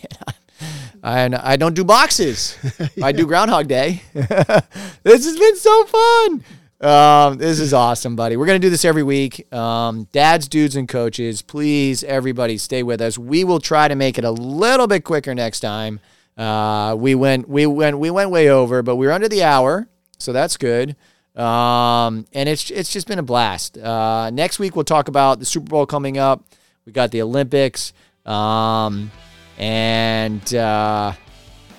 [1.04, 2.58] I I don't do boxes.
[3.04, 4.02] I do Groundhog Day.
[4.14, 6.44] this has been so fun.
[6.82, 8.38] Um, this is awesome, buddy.
[8.38, 9.54] We're gonna do this every week.
[9.54, 13.20] Um, dads, dudes, and coaches, please, everybody, stay with us.
[13.20, 16.00] We will try to make it a little bit quicker next time.
[16.36, 19.88] Uh, we went we went we went way over, but we were under the hour,
[20.18, 20.96] so that's good.
[21.36, 23.78] Um, and it's it's just been a blast.
[23.78, 26.44] Uh, next week we'll talk about the Super Bowl coming up.
[26.86, 27.94] We got the Olympics.
[28.26, 29.12] Um,
[29.58, 31.14] and uh,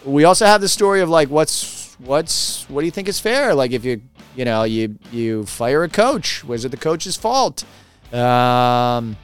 [0.04, 3.54] we also have the story of like what's what's what do you think is fair?
[3.54, 4.02] Like if you
[4.34, 7.64] you know you you fire a coach, was it the coach's fault?
[8.12, 9.16] Um,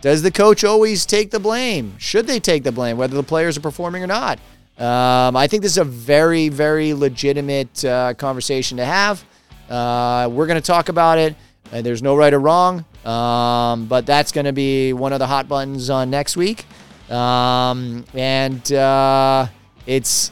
[0.00, 1.96] does the coach always take the blame?
[1.98, 4.38] Should they take the blame, whether the players are performing or not?
[4.76, 9.24] Um, I think this is a very very legitimate uh, conversation to have.
[9.70, 11.36] Uh, we're going to talk about it.
[11.70, 15.26] And there's no right or wrong, um, but that's going to be one of the
[15.26, 16.66] hot buttons on next week.
[17.10, 19.46] Um, and uh,
[19.86, 20.30] it's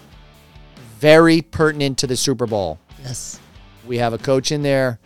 [0.98, 2.78] very pertinent to the Super Bowl.
[3.02, 3.40] Yes.
[3.86, 4.98] We have a coach in there.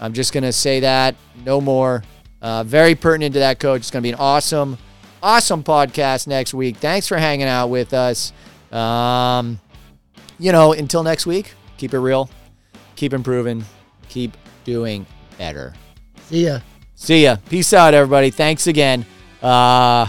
[0.00, 1.14] I'm just going to say that.
[1.44, 2.02] No more.
[2.42, 3.80] Uh, very pertinent to that coach.
[3.80, 4.78] It's going to be an awesome,
[5.22, 6.76] awesome podcast next week.
[6.76, 8.32] Thanks for hanging out with us.
[8.72, 9.60] Um,
[10.38, 12.28] you know, until next week, keep it real,
[12.96, 13.64] keep improving,
[14.08, 15.06] keep doing
[15.38, 15.74] better.
[16.28, 16.60] See ya.
[16.94, 17.36] See ya.
[17.48, 18.30] Peace out, everybody.
[18.30, 19.04] Thanks again.
[19.42, 20.06] Uh,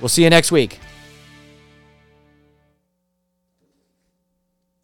[0.00, 0.78] we'll see you next week.